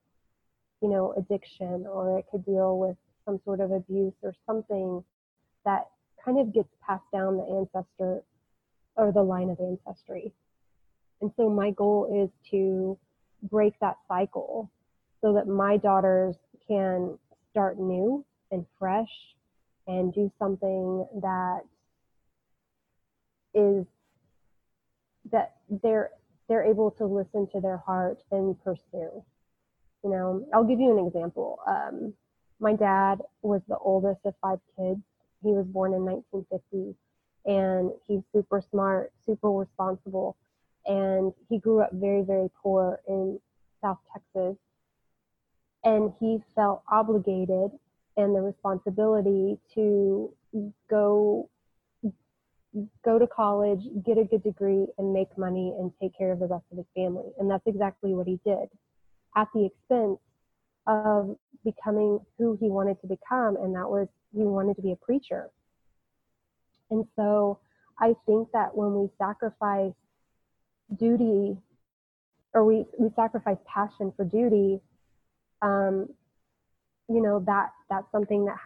you 0.81 0.89
know 0.89 1.13
addiction 1.17 1.85
or 1.87 2.19
it 2.19 2.25
could 2.31 2.45
deal 2.45 2.77
with 2.77 2.97
some 3.25 3.39
sort 3.45 3.59
of 3.59 3.71
abuse 3.71 4.13
or 4.21 4.33
something 4.45 5.03
that 5.65 5.87
kind 6.23 6.39
of 6.39 6.53
gets 6.53 6.69
passed 6.85 7.09
down 7.13 7.37
the 7.37 7.43
ancestor 7.43 8.23
or 8.95 9.11
the 9.11 9.21
line 9.21 9.49
of 9.49 9.59
ancestry. 9.59 10.33
And 11.21 11.31
so 11.37 11.49
my 11.49 11.71
goal 11.71 12.23
is 12.23 12.29
to 12.51 12.97
break 13.43 13.79
that 13.79 13.97
cycle 14.07 14.71
so 15.21 15.33
that 15.33 15.47
my 15.47 15.77
daughters 15.77 16.35
can 16.67 17.17
start 17.51 17.79
new 17.79 18.25
and 18.51 18.65
fresh 18.79 19.09
and 19.87 20.13
do 20.13 20.31
something 20.39 21.05
that 21.21 21.61
is 23.53 23.85
that 25.31 25.55
they're 25.83 26.11
they're 26.47 26.63
able 26.63 26.91
to 26.91 27.05
listen 27.05 27.47
to 27.53 27.61
their 27.61 27.77
heart 27.77 28.19
and 28.31 28.61
pursue. 28.63 29.23
You 30.03 30.09
know, 30.09 30.45
I'll 30.53 30.65
give 30.65 30.79
you 30.79 30.97
an 30.97 31.05
example. 31.07 31.59
Um, 31.65 32.13
my 32.59 32.73
dad 32.73 33.21
was 33.41 33.61
the 33.67 33.77
oldest 33.77 34.21
of 34.25 34.33
five 34.41 34.59
kids. 34.75 34.99
He 35.43 35.51
was 35.51 35.65
born 35.65 35.93
in 35.93 36.03
1950, 36.03 36.95
and 37.45 37.91
he's 38.07 38.21
super 38.33 38.61
smart, 38.69 39.11
super 39.25 39.49
responsible, 39.49 40.35
and 40.85 41.33
he 41.49 41.57
grew 41.57 41.81
up 41.81 41.91
very, 41.93 42.21
very 42.21 42.49
poor 42.61 42.99
in 43.07 43.39
South 43.81 43.99
Texas. 44.11 44.57
And 45.83 46.13
he 46.19 46.39
felt 46.55 46.83
obligated 46.91 47.71
and 48.17 48.35
the 48.35 48.41
responsibility 48.41 49.57
to 49.73 50.33
go 50.89 51.49
go 53.03 53.19
to 53.19 53.27
college, 53.27 53.81
get 54.05 54.17
a 54.17 54.23
good 54.23 54.43
degree, 54.43 54.87
and 54.97 55.13
make 55.13 55.37
money 55.37 55.73
and 55.77 55.91
take 56.01 56.17
care 56.17 56.31
of 56.31 56.39
the 56.39 56.47
rest 56.47 56.63
of 56.71 56.77
his 56.77 56.85
family. 56.95 57.31
And 57.39 57.49
that's 57.49 57.65
exactly 57.65 58.13
what 58.13 58.27
he 58.27 58.39
did 58.45 58.69
at 59.35 59.47
the 59.53 59.65
expense 59.65 60.19
of 60.87 61.37
becoming 61.63 62.19
who 62.37 62.57
he 62.59 62.69
wanted 62.69 62.99
to 63.01 63.07
become. 63.07 63.57
And 63.57 63.75
that 63.75 63.89
was 63.89 64.07
he 64.33 64.43
wanted 64.43 64.75
to 64.77 64.81
be 64.81 64.91
a 64.91 64.95
preacher. 64.95 65.49
And 66.89 67.05
so 67.15 67.59
I 67.99 68.15
think 68.25 68.49
that 68.53 68.75
when 68.75 68.93
we 68.93 69.09
sacrifice 69.17 69.93
duty 70.97 71.57
or 72.53 72.65
we, 72.65 72.85
we 72.97 73.09
sacrifice 73.15 73.57
passion 73.65 74.11
for 74.15 74.25
duty, 74.25 74.81
um, 75.61 76.09
you 77.07 77.21
know, 77.21 77.43
that 77.45 77.69
that's 77.89 78.09
something 78.11 78.45
that 78.45 78.57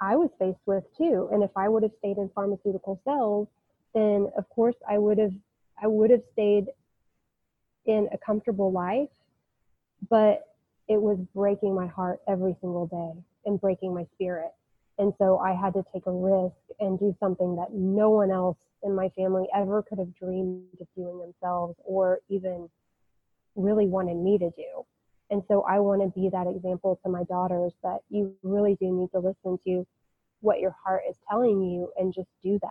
I 0.00 0.16
was 0.16 0.30
faced 0.38 0.60
with 0.66 0.84
too. 0.96 1.28
And 1.32 1.42
if 1.42 1.50
I 1.56 1.68
would 1.68 1.82
have 1.82 1.92
stayed 1.98 2.16
in 2.16 2.30
pharmaceutical 2.34 3.00
sales, 3.04 3.48
then 3.94 4.28
of 4.36 4.48
course 4.48 4.76
I 4.88 4.98
would 4.98 5.18
have 5.18 5.34
I 5.82 5.86
would 5.86 6.10
have 6.10 6.22
stayed 6.32 6.66
in 7.86 8.08
a 8.12 8.18
comfortable 8.18 8.70
life, 8.70 9.08
but 10.08 10.46
it 10.88 11.00
was 11.00 11.18
breaking 11.34 11.74
my 11.74 11.86
heart 11.86 12.20
every 12.28 12.56
single 12.60 12.86
day 12.86 13.22
and 13.46 13.60
breaking 13.60 13.94
my 13.94 14.06
spirit. 14.14 14.52
And 14.98 15.14
so 15.18 15.38
I 15.38 15.54
had 15.54 15.72
to 15.74 15.84
take 15.92 16.06
a 16.06 16.12
risk 16.12 16.56
and 16.78 16.98
do 16.98 17.16
something 17.20 17.56
that 17.56 17.72
no 17.72 18.10
one 18.10 18.30
else 18.30 18.58
in 18.82 18.94
my 18.94 19.08
family 19.10 19.46
ever 19.54 19.82
could 19.82 19.98
have 19.98 20.14
dreamed 20.14 20.64
of 20.80 20.86
doing 20.94 21.18
themselves 21.18 21.76
or 21.84 22.18
even 22.28 22.68
really 23.56 23.86
wanted 23.86 24.16
me 24.16 24.38
to 24.38 24.50
do. 24.50 24.84
And 25.30 25.42
so 25.48 25.62
I 25.62 25.78
want 25.78 26.02
to 26.02 26.08
be 26.20 26.28
that 26.30 26.46
example 26.48 26.98
to 27.04 27.10
my 27.10 27.22
daughters 27.24 27.72
that 27.82 27.98
you 28.08 28.34
really 28.42 28.76
do 28.80 28.92
need 28.92 29.10
to 29.12 29.20
listen 29.20 29.58
to 29.66 29.86
what 30.40 30.60
your 30.60 30.74
heart 30.84 31.02
is 31.08 31.16
telling 31.28 31.62
you 31.62 31.90
and 31.96 32.12
just 32.12 32.28
do 32.42 32.58
that. 32.62 32.70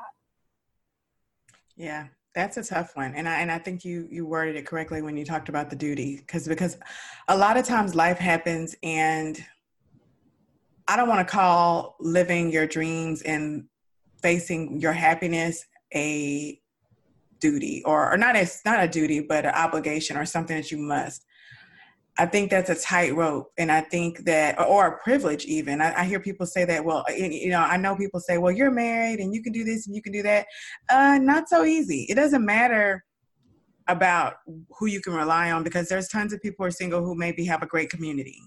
Yeah, 1.78 2.08
that's 2.36 2.58
a 2.58 2.64
tough 2.64 2.96
one. 2.96 3.14
And 3.16 3.28
I 3.28 3.40
and 3.40 3.52
I 3.52 3.58
think 3.58 3.86
you 3.86 4.08
you 4.12 4.26
worded 4.26 4.58
it 4.58 4.66
correctly 4.66 5.02
when 5.02 5.16
you 5.16 5.24
talked 5.24 5.50
about 5.50 5.70
the 5.70 5.76
duty 5.76 6.18
because 6.18 6.48
because 6.48 6.78
a 7.30 7.38
lot 7.38 7.58
of 7.58 7.66
times 7.66 7.96
life 7.96 8.18
happens 8.18 8.76
and 8.84 9.44
I 10.88 10.96
don't 10.96 11.08
want 11.08 11.26
to 11.26 11.32
call 11.32 11.96
living 12.00 12.52
your 12.52 12.68
dreams 12.68 13.22
and 13.22 13.66
facing 14.22 14.82
your 14.82 14.92
happiness 14.92 15.66
a 15.94 16.60
duty 17.40 17.82
or, 17.86 18.12
or 18.12 18.18
not 18.18 18.36
as 18.36 18.62
not 18.66 18.84
a 18.84 18.88
duty 18.88 19.22
but 19.22 19.46
an 19.46 19.54
obligation 19.54 20.18
or 20.18 20.26
something 20.26 20.58
that 20.58 20.72
you 20.72 20.78
must 20.78 21.26
I 22.20 22.26
think 22.26 22.52
that's 22.52 22.70
a 22.70 22.76
tightrope, 22.76 23.50
and 23.58 23.72
I 23.72 23.80
think 23.80 24.26
that, 24.26 24.60
or 24.60 24.88
a 24.88 24.98
privilege 25.00 25.46
even. 25.46 25.80
I, 25.80 26.02
I, 26.02 26.04
hear 26.04 26.20
people 26.20 26.46
say 26.46 26.66
that. 26.66 26.84
Well, 26.84 27.06
you 27.10 27.50
know, 27.50 27.62
I 27.62 27.78
know 27.78 27.96
people 27.96 28.20
say, 28.20 28.38
"Well, 28.38 28.52
you're 28.52 28.72
married 28.72 29.22
and 29.22 29.34
you 29.34 29.42
can 29.42 29.54
do 29.54 29.64
this 29.64 29.88
and 29.88 29.96
you 29.96 30.02
can 30.02 30.12
do 30.12 30.22
that." 30.24 30.46
Uh, 30.90 31.18
not 31.22 31.48
so 31.48 31.64
easy. 31.64 32.06
It 32.10 32.16
doesn't 32.16 32.46
matter 32.46 33.06
about 33.88 34.34
who 34.78 34.88
you 34.88 35.00
can 35.00 35.14
rely 35.14 35.52
on 35.52 35.64
because 35.64 35.88
there's 35.88 36.10
tons 36.10 36.34
of 36.34 36.42
people 36.42 36.66
who 36.66 36.68
are 36.68 36.72
single 36.72 37.02
who 37.02 37.16
maybe 37.16 37.46
have 37.46 37.64
a 37.64 37.68
great 37.68 37.90
community, 37.90 38.42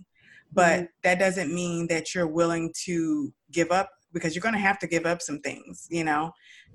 but 0.53 0.81
mm-hmm. 0.81 0.87
that 1.05 1.19
doesn't 1.19 1.53
mean 1.53 1.87
that 1.87 2.15
you're 2.15 2.29
willing 2.29 2.75
to 2.85 3.33
give 3.51 3.73
up 3.73 3.89
because 4.13 4.35
you're 4.35 4.43
going 4.43 4.55
to 4.55 4.61
have 4.61 4.79
to 4.81 4.87
give 4.87 5.07
up 5.07 5.23
some 5.23 5.41
things, 5.41 5.87
you 5.91 6.05
know, 6.05 6.33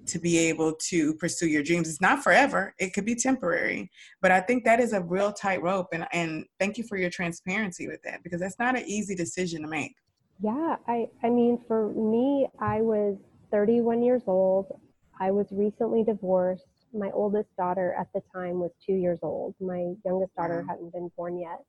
to 0.08 0.20
be 0.20 0.38
able 0.38 0.74
to 0.74 1.14
pursue 1.16 1.48
your 1.48 1.64
dreams. 1.64 1.90
It's 1.90 2.02
not 2.02 2.24
forever, 2.24 2.74
it 2.80 2.94
could 2.94 3.06
be 3.06 3.16
temporary. 3.16 3.90
But 4.22 4.32
I 4.32 4.42
think 4.42 4.64
that 4.66 4.80
is 4.80 4.94
a 4.94 5.02
real 5.02 5.32
tightrope. 5.32 5.88
And, 5.94 6.06
and 6.14 6.46
thank 6.60 6.78
you 6.78 6.84
for 6.84 6.98
your 6.98 7.10
transparency 7.10 7.88
with 7.88 8.02
that 8.04 8.24
because 8.24 8.40
that's 8.40 8.60
not 8.60 8.78
an 8.78 8.84
easy 8.86 9.16
decision 9.16 9.62
to 9.62 9.68
make. 9.68 9.96
Yeah, 10.42 10.76
I, 10.88 11.08
I 11.24 11.30
mean, 11.30 11.60
for 11.68 11.90
me, 11.94 12.48
I 12.60 12.82
was 12.82 13.18
31 13.52 14.04
years 14.04 14.22
old. 14.28 14.80
I 15.20 15.32
was 15.32 15.48
recently 15.52 16.04
divorced. 16.04 16.66
My 16.94 17.10
oldest 17.12 17.50
daughter 17.58 17.96
at 18.00 18.08
the 18.14 18.22
time 18.34 18.60
was 18.60 18.72
two 18.86 18.94
years 18.94 19.20
old. 19.24 19.56
My 19.60 19.94
youngest 20.06 20.36
daughter 20.36 20.60
mm-hmm. 20.60 20.70
hadn't 20.70 20.94
been 20.94 21.12
born 21.18 21.40
yet. 21.40 21.60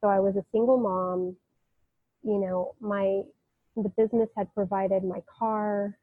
So 0.00 0.08
I 0.08 0.20
was 0.20 0.36
a 0.36 0.44
single 0.52 0.78
mom. 0.78 1.36
You 2.22 2.38
know, 2.38 2.74
my 2.80 3.22
the 3.76 3.90
business 3.96 4.28
had 4.36 4.52
provided 4.54 5.04
my 5.04 5.22
car, 5.38 5.96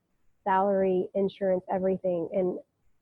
salary, 0.44 1.08
insurance, 1.16 1.64
everything. 1.72 2.30
And 2.34 2.58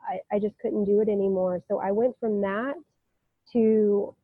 I, 0.08 0.20
I 0.36 0.40
just 0.40 0.58
couldn't 0.60 0.86
do 0.86 1.02
it 1.02 1.10
anymore. 1.10 1.62
So 1.68 1.80
I 1.80 1.92
went 1.92 2.16
from 2.20 2.42
that 2.42 2.76
to 3.54 4.16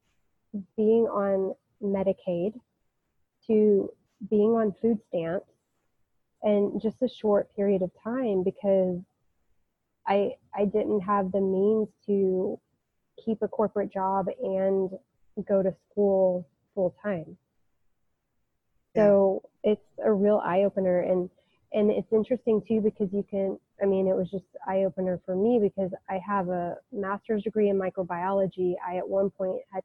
being 0.75 1.05
on 1.05 1.55
Medicaid 1.81 2.53
to 3.47 3.91
being 4.29 4.51
on 4.51 4.73
food 4.81 4.99
stamps 5.09 5.49
and 6.43 6.81
just 6.81 7.01
a 7.01 7.09
short 7.09 7.53
period 7.55 7.81
of 7.81 7.91
time 8.03 8.43
because 8.43 8.99
I 10.07 10.31
I 10.55 10.65
didn't 10.65 11.01
have 11.01 11.31
the 11.31 11.41
means 11.41 11.87
to 12.05 12.59
keep 13.23 13.41
a 13.41 13.47
corporate 13.47 13.91
job 13.91 14.27
and 14.41 14.89
go 15.47 15.63
to 15.63 15.73
school 15.89 16.47
full 16.75 16.95
time. 17.01 17.37
So 18.95 19.43
it's 19.63 19.81
a 20.03 20.11
real 20.11 20.41
eye 20.43 20.63
opener 20.63 21.01
and 21.01 21.29
and 21.73 21.89
it's 21.89 22.11
interesting 22.11 22.61
too 22.67 22.81
because 22.81 23.11
you 23.11 23.25
can 23.29 23.57
I 23.81 23.85
mean 23.85 24.07
it 24.07 24.15
was 24.15 24.29
just 24.29 24.45
eye 24.67 24.83
opener 24.83 25.19
for 25.25 25.35
me 25.35 25.59
because 25.61 25.91
I 26.09 26.19
have 26.25 26.49
a 26.49 26.75
master's 26.91 27.43
degree 27.43 27.69
in 27.69 27.77
microbiology. 27.79 28.75
I 28.87 28.97
at 28.97 29.07
one 29.07 29.29
point 29.31 29.61
had 29.73 29.83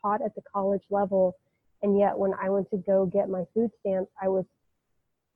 taught 0.00 0.22
at 0.22 0.34
the 0.34 0.42
college 0.52 0.82
level 0.90 1.36
and 1.82 1.98
yet 1.98 2.16
when 2.16 2.32
I 2.40 2.50
went 2.50 2.70
to 2.70 2.76
go 2.76 3.06
get 3.06 3.28
my 3.28 3.44
food 3.54 3.70
stamps 3.80 4.10
I 4.22 4.28
was 4.28 4.44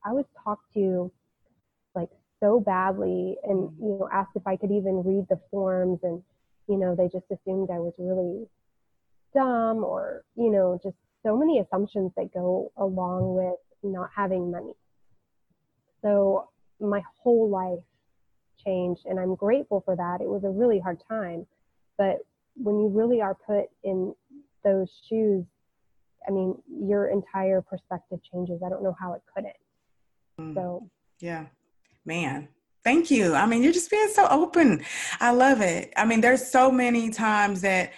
I 0.05 0.13
was 0.13 0.25
talked 0.45 0.73
to 0.75 1.11
like 1.95 2.11
so 2.41 2.61
badly 2.61 3.37
and 3.45 3.71
mm-hmm. 3.71 3.83
you 3.85 3.99
know 3.99 4.09
asked 4.13 4.37
if 4.37 4.47
I 4.47 4.57
could 4.57 4.71
even 4.71 5.03
read 5.05 5.27
the 5.29 5.41
forms 5.51 5.99
and 6.03 6.23
you 6.69 6.77
know 6.77 6.95
they 6.95 7.09
just 7.09 7.27
assumed 7.31 7.71
I 7.71 7.81
was 7.81 7.95
really 7.99 8.47
dumb 9.35 9.83
or 9.83 10.23
you 10.37 10.51
know 10.51 10.79
just 10.83 10.97
so 11.25 11.37
many 11.37 11.59
assumptions 11.61 12.13
that 12.17 12.33
go 12.33 12.73
along 12.77 13.35
with 13.35 13.57
not 13.83 14.11
having 14.15 14.51
money. 14.51 14.75
So 16.03 16.49
my 16.81 17.03
whole 17.23 17.49
life 17.49 17.83
changed, 18.65 19.03
and 19.07 19.19
I'm 19.19 19.35
grateful 19.35 19.83
for 19.85 19.97
that. 19.97 20.21
It 20.21 20.29
was 20.29 20.45
a 20.45 20.51
really 20.51 20.79
hard 20.79 21.03
time, 21.09 21.47
but 21.97 22.19
when 22.55 22.79
you 22.79 22.89
really 22.89 23.21
are 23.21 23.35
put 23.35 23.67
in 23.85 24.15
those 24.65 24.89
shoes, 25.09 25.45
I 26.27 26.31
mean, 26.31 26.55
your 26.69 27.09
entire 27.09 27.63
perspective 27.63 28.21
changes. 28.31 28.61
I 28.65 28.69
don't 28.69 28.83
know 28.83 28.97
how 28.99 29.15
it 29.15 29.23
couldn't. 29.35 29.55
Mm. 30.41 30.55
So, 30.55 30.89
yeah, 31.21 31.47
man. 32.05 32.49
Thank 32.85 33.11
you. 33.11 33.35
I 33.35 33.45
mean, 33.45 33.63
you're 33.63 33.73
just 33.73 33.91
being 33.91 34.09
so 34.09 34.27
open. 34.31 34.83
I 35.21 35.31
love 35.33 35.61
it. 35.61 35.93
I 35.97 36.07
mean, 36.07 36.21
there's 36.21 36.47
so 36.47 36.71
many 36.71 37.11
times 37.11 37.61
that 37.61 37.93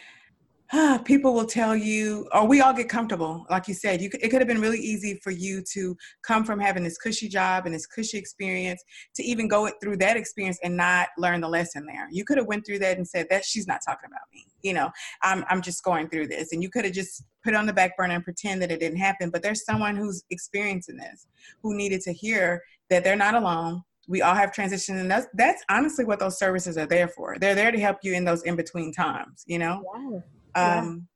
people 1.05 1.35
will 1.35 1.47
tell 1.47 1.75
you, 1.75 2.29
or 2.33 2.47
we 2.47 2.61
all 2.61 2.73
get 2.73 2.89
comfortable. 2.89 3.45
Like 3.51 3.67
you 3.67 3.75
said, 3.75 4.01
you 4.01 4.11
it 4.21 4.29
could 4.29 4.41
have 4.41 4.47
been 4.47 4.61
really 4.61 4.79
easy 4.79 5.19
for 5.23 5.31
you 5.31 5.63
to 5.73 5.97
come 6.23 6.45
from 6.45 6.61
having 6.61 6.85
this 6.85 6.97
cushy 6.97 7.29
job 7.29 7.67
and 7.67 7.75
this 7.75 7.87
cushy 7.87 8.19
experience 8.19 8.83
to 9.17 9.23
even 9.25 9.49
go 9.49 9.69
through 9.83 9.97
that 9.99 10.17
experience 10.17 10.59
and 10.63 10.77
not 10.77 11.09
learn 11.19 11.41
the 11.41 11.49
lesson 11.49 11.87
there. 11.87 12.09
You 12.13 12.25
could 12.25 12.39
have 12.39 12.47
went 12.47 12.65
through 12.65 12.79
that 12.81 12.99
and 12.99 13.07
said 13.07 13.27
that 13.31 13.45
she's 13.45 13.67
not 13.67 13.81
talking 13.85 14.07
about 14.07 14.21
me. 14.33 14.47
You 14.63 14.75
know, 14.75 14.91
I'm 15.23 15.45
I'm 15.49 15.61
just 15.61 15.83
going 15.83 16.09
through 16.09 16.29
this, 16.29 16.53
and 16.53 16.63
you 16.63 16.71
could 16.71 16.85
have 16.85 16.95
just 16.95 17.25
put 17.43 17.55
on 17.55 17.67
the 17.67 17.73
back 17.73 17.97
burner 17.97 18.15
and 18.15 18.25
pretend 18.25 18.63
that 18.63 18.71
it 18.71 18.81
didn't 18.81 18.99
happen. 18.99 19.31
But 19.31 19.43
there's 19.43 19.65
someone 19.65 19.97
who's 19.97 20.23
experiencing 20.31 20.99
this, 20.99 21.27
who 21.63 21.75
needed 21.75 22.01
to 22.03 22.13
hear 22.13 22.63
that 22.91 23.03
they're 23.03 23.17
not 23.17 23.35
alone 23.35 23.83
we 24.09 24.23
all 24.23 24.35
have 24.35 24.51
transition 24.51 24.97
and 24.97 25.11
that's 25.11 25.27
that's 25.35 25.63
honestly 25.69 26.05
what 26.05 26.19
those 26.19 26.39
services 26.39 26.77
are 26.77 26.87
there 26.87 27.07
for 27.07 27.37
they're 27.39 27.55
there 27.55 27.71
to 27.71 27.79
help 27.79 27.99
you 28.03 28.15
in 28.15 28.25
those 28.25 28.43
in 28.43 28.57
between 28.57 28.93
times 28.93 29.45
you 29.47 29.59
know 29.59 29.85
yeah. 30.11 30.19
Um, 30.55 31.09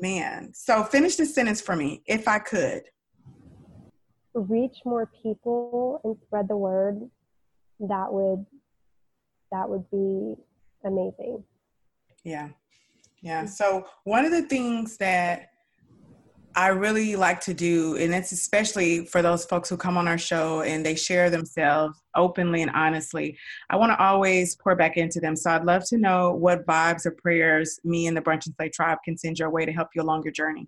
Man, 0.00 0.52
so 0.54 0.84
finish 0.84 1.16
this 1.16 1.34
sentence 1.34 1.60
for 1.60 1.74
me, 1.74 2.02
if 2.06 2.28
I 2.28 2.38
could. 2.38 2.82
Reach 4.32 4.76
more 4.84 5.10
people 5.22 6.00
and 6.04 6.16
spread 6.24 6.46
the 6.46 6.56
word. 6.56 7.00
That 7.80 8.12
would 8.12 8.46
that 9.50 9.68
would 9.68 9.90
be 9.90 10.36
amazing. 10.84 11.42
Yeah. 12.22 12.50
Yeah. 13.22 13.46
So 13.46 13.86
one 14.04 14.24
of 14.24 14.30
the 14.30 14.42
things 14.42 14.96
that 14.98 15.50
I 16.54 16.68
really 16.68 17.14
like 17.14 17.40
to 17.42 17.54
do, 17.54 17.96
and 17.96 18.12
it's 18.12 18.32
especially 18.32 19.04
for 19.06 19.22
those 19.22 19.44
folks 19.44 19.68
who 19.68 19.76
come 19.76 19.96
on 19.96 20.08
our 20.08 20.18
show 20.18 20.62
and 20.62 20.84
they 20.84 20.96
share 20.96 21.30
themselves 21.30 22.00
openly 22.16 22.62
and 22.62 22.70
honestly. 22.74 23.38
I 23.70 23.76
want 23.76 23.92
to 23.92 24.02
always 24.02 24.56
pour 24.56 24.74
back 24.74 24.96
into 24.96 25.20
them. 25.20 25.36
So 25.36 25.50
I'd 25.50 25.64
love 25.64 25.84
to 25.88 25.98
know 25.98 26.32
what 26.32 26.66
vibes 26.66 27.06
or 27.06 27.12
prayers 27.12 27.78
me 27.84 28.08
and 28.08 28.16
the 28.16 28.20
Brunch 28.20 28.46
and 28.46 28.54
Slay 28.56 28.70
tribe 28.70 28.98
can 29.04 29.16
send 29.16 29.38
your 29.38 29.50
way 29.50 29.66
to 29.66 29.72
help 29.72 29.88
you 29.94 30.02
along 30.02 30.24
your 30.24 30.32
journey. 30.32 30.66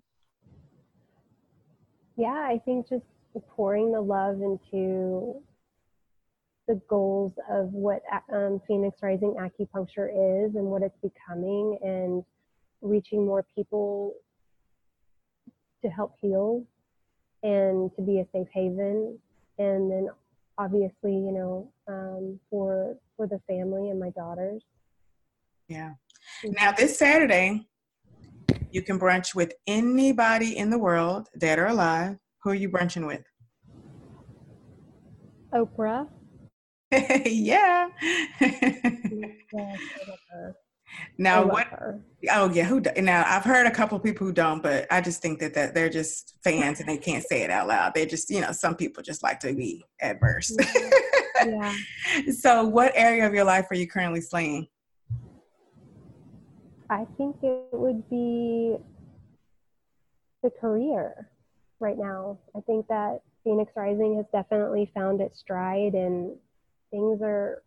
Yeah, 2.15 2.29
I 2.29 2.61
think 2.63 2.87
just 2.87 3.03
pouring 3.49 3.91
the 3.91 4.01
love 4.01 4.41
into 4.41 5.41
the 6.67 6.79
goals 6.87 7.33
of 7.49 7.73
what 7.73 8.01
um, 8.33 8.61
Phoenix 8.67 8.99
Rising 9.01 9.35
acupuncture 9.39 10.07
is 10.45 10.55
and 10.55 10.65
what 10.65 10.83
it's 10.83 10.97
becoming 11.01 11.77
and 11.83 12.23
reaching 12.81 13.25
more 13.25 13.45
people 13.55 14.13
to 15.81 15.89
help 15.89 16.15
heal 16.21 16.63
and 17.43 17.91
to 17.95 18.01
be 18.01 18.19
a 18.19 18.27
safe 18.33 18.47
haven. 18.53 19.17
And 19.57 19.91
then 19.91 20.09
obviously 20.57 21.13
you 21.13 21.31
know 21.31 21.71
um, 21.87 22.39
for 22.49 22.95
for 23.17 23.27
the 23.27 23.39
family 23.47 23.89
and 23.89 23.99
my 23.99 24.09
daughters. 24.11 24.63
Yeah. 25.67 25.93
Mm-hmm. 26.43 26.53
now 26.53 26.71
this 26.71 26.97
saturday 26.97 27.67
you 28.71 28.81
can 28.81 28.99
brunch 28.99 29.33
with 29.33 29.53
anybody 29.67 30.57
in 30.57 30.69
the 30.69 30.77
world 30.77 31.29
dead 31.37 31.59
or 31.59 31.67
alive. 31.67 32.17
Who 32.43 32.51
are 32.51 32.55
you 32.55 32.69
brunching 32.69 33.05
with? 33.05 33.23
Oprah. 35.53 36.07
Yeah 37.25 37.89
now 41.17 41.45
what? 41.45 41.67
Her. 41.67 41.99
Oh 42.31 42.51
yeah, 42.51 42.63
who? 42.63 42.81
Now 42.97 43.23
I've 43.27 43.43
heard 43.43 43.67
a 43.67 43.71
couple 43.71 43.97
of 43.97 44.03
people 44.03 44.25
who 44.25 44.33
don't, 44.33 44.61
but 44.61 44.87
I 44.91 45.01
just 45.01 45.21
think 45.21 45.39
that 45.39 45.53
that 45.53 45.73
they're 45.73 45.89
just 45.89 46.37
fans 46.43 46.79
and 46.79 46.89
they 46.89 46.97
can't 46.97 47.23
say 47.23 47.41
it 47.43 47.51
out 47.51 47.67
loud. 47.67 47.93
They 47.93 48.05
just, 48.05 48.29
you 48.29 48.41
know, 48.41 48.51
some 48.51 48.75
people 48.75 49.03
just 49.03 49.23
like 49.23 49.39
to 49.41 49.53
be 49.53 49.85
adverse. 50.01 50.55
yeah. 51.45 51.75
so, 52.31 52.65
what 52.65 52.91
area 52.95 53.25
of 53.27 53.33
your 53.33 53.43
life 53.43 53.67
are 53.69 53.75
you 53.75 53.87
currently 53.87 54.21
slaying? 54.21 54.67
I 56.89 57.05
think 57.17 57.37
it 57.41 57.67
would 57.71 58.09
be 58.09 58.75
the 60.43 60.49
career 60.49 61.29
right 61.79 61.97
now. 61.97 62.37
I 62.55 62.61
think 62.61 62.87
that 62.87 63.21
Phoenix 63.43 63.71
Rising 63.75 64.17
has 64.17 64.25
definitely 64.31 64.91
found 64.93 65.21
its 65.21 65.39
stride, 65.39 65.93
and 65.93 66.35
things 66.91 67.21
are 67.21 67.63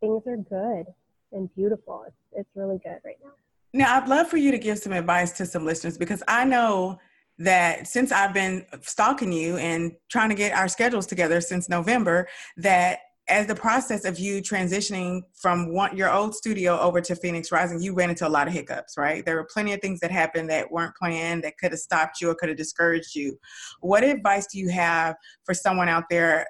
things 0.00 0.22
are 0.26 0.36
good 0.36 0.86
and 1.32 1.52
beautiful. 1.54 2.04
It's, 2.06 2.16
it's 2.32 2.50
really 2.54 2.78
good 2.78 2.98
right 3.04 3.18
now. 3.22 3.30
Now, 3.74 3.96
I'd 3.96 4.08
love 4.08 4.28
for 4.28 4.38
you 4.38 4.50
to 4.50 4.58
give 4.58 4.78
some 4.78 4.92
advice 4.92 5.32
to 5.32 5.46
some 5.46 5.64
listeners 5.64 5.98
because 5.98 6.22
I 6.26 6.44
know 6.44 6.98
that 7.38 7.86
since 7.86 8.10
I've 8.10 8.34
been 8.34 8.64
stalking 8.80 9.32
you 9.32 9.56
and 9.58 9.92
trying 10.10 10.30
to 10.30 10.34
get 10.34 10.54
our 10.54 10.68
schedules 10.68 11.06
together 11.06 11.40
since 11.40 11.68
November, 11.68 12.28
that 12.56 13.00
as 13.28 13.46
the 13.46 13.54
process 13.54 14.06
of 14.06 14.18
you 14.18 14.40
transitioning 14.40 15.20
from 15.34 15.72
one, 15.72 15.94
your 15.94 16.10
old 16.10 16.34
studio 16.34 16.78
over 16.80 17.00
to 17.02 17.14
Phoenix 17.14 17.52
Rising, 17.52 17.80
you 17.80 17.94
ran 17.94 18.08
into 18.08 18.26
a 18.26 18.28
lot 18.28 18.48
of 18.48 18.54
hiccups, 18.54 18.96
right? 18.96 19.24
There 19.24 19.36
were 19.36 19.46
plenty 19.52 19.74
of 19.74 19.80
things 19.80 20.00
that 20.00 20.10
happened 20.10 20.48
that 20.48 20.70
weren't 20.72 20.96
planned, 20.96 21.44
that 21.44 21.58
could 21.58 21.72
have 21.72 21.80
stopped 21.80 22.22
you 22.22 22.30
or 22.30 22.34
could 22.34 22.48
have 22.48 22.56
discouraged 22.56 23.14
you. 23.14 23.38
What 23.80 24.02
advice 24.02 24.46
do 24.50 24.58
you 24.58 24.70
have 24.70 25.14
for 25.44 25.52
someone 25.52 25.88
out 25.88 26.04
there 26.08 26.46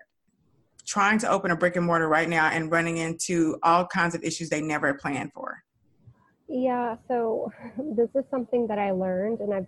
trying 0.89 1.19
to 1.19 1.31
open 1.31 1.51
a 1.51 1.57
brick 1.57 1.77
and 1.77 1.85
mortar 1.85 2.09
right 2.09 2.29
now 2.29 2.49
and 2.49 2.73
running 2.73 2.97
into 2.97 3.59
all 3.63 3.87
kinds 3.87 4.15
of 4.15 4.25
issues 4.25 4.49
they 4.49 4.63
never 4.63 4.95
planned 4.95 5.31
for? 5.35 5.63
Yeah, 6.49 6.97
so 7.07 7.53
this 7.97 8.09
is 8.15 8.25
something 8.31 8.67
that 8.69 8.79
I 8.79 8.91
learned 8.91 9.41
and 9.41 9.55
I've 9.55 9.67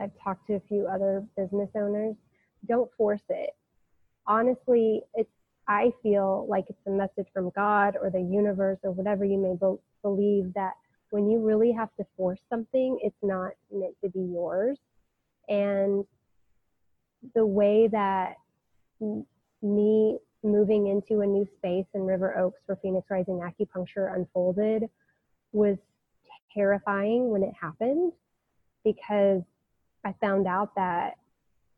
I've 0.00 0.10
talked 0.24 0.46
to 0.48 0.54
a 0.54 0.60
few 0.60 0.88
other 0.88 1.24
business 1.36 1.68
owners. 1.76 2.16
Don't 2.66 2.90
force 2.96 3.22
it. 3.28 3.50
Honestly, 4.26 5.02
it's 5.14 5.30
I 5.68 5.92
feel 6.02 6.46
like 6.48 6.64
it's 6.68 6.78
a 6.86 6.90
message 6.90 7.28
from 7.32 7.50
God 7.54 7.96
or 8.00 8.10
the 8.10 8.20
universe 8.20 8.78
or 8.82 8.90
whatever 8.90 9.24
you 9.24 9.38
may 9.38 9.54
be- 9.54 9.80
believe 10.02 10.52
that 10.54 10.72
when 11.10 11.28
you 11.28 11.38
really 11.38 11.70
have 11.70 11.90
to 11.98 12.06
force 12.16 12.40
something, 12.50 12.98
it's 13.02 13.22
not 13.22 13.52
meant 13.70 13.94
to 14.02 14.10
be 14.10 14.20
yours. 14.20 14.78
And 15.48 16.04
the 17.34 17.46
way 17.46 17.88
that 17.88 18.36
me 19.62 20.18
moving 20.42 20.88
into 20.88 21.22
a 21.22 21.26
new 21.26 21.46
space 21.56 21.86
in 21.94 22.02
River 22.02 22.36
Oaks 22.36 22.60
for 22.66 22.76
Phoenix 22.76 23.06
Rising 23.10 23.40
Acupuncture 23.40 24.14
unfolded 24.14 24.84
was 25.52 25.76
terrifying 26.52 27.30
when 27.30 27.42
it 27.42 27.52
happened 27.60 28.12
because 28.84 29.42
I 30.04 30.14
found 30.20 30.46
out 30.46 30.74
that 30.74 31.14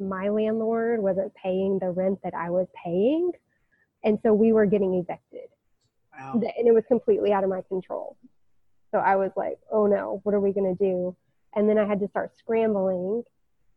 my 0.01 0.29
landlord 0.29 1.01
wasn't 1.01 1.33
paying 1.35 1.79
the 1.79 1.91
rent 1.91 2.19
that 2.25 2.35
I 2.35 2.51
was 2.51 2.67
paying. 2.83 3.33
And 4.03 4.19
so 4.23 4.33
we 4.33 4.53
were 4.53 4.67
getting 4.67 4.95
evicted. 4.95 5.49
Wow. 6.19 6.33
And 6.35 6.67
it 6.67 6.73
was 6.73 6.85
completely 6.89 7.33
out 7.33 7.45
of 7.45 7.51
my 7.51 7.63
control. 7.69 8.17
So 8.93 8.99
I 8.99 9.17
was 9.17 9.31
like, 9.37 9.59
oh 9.73 9.87
no, 9.87 10.21
what 10.23 10.35
are 10.35 10.41
we 10.41 10.53
going 10.53 10.77
to 10.77 10.85
do? 10.85 11.17
And 11.55 11.69
then 11.69 11.79
I 11.79 11.87
had 11.87 12.01
to 12.01 12.09
start 12.09 12.37
scrambling. 12.39 13.25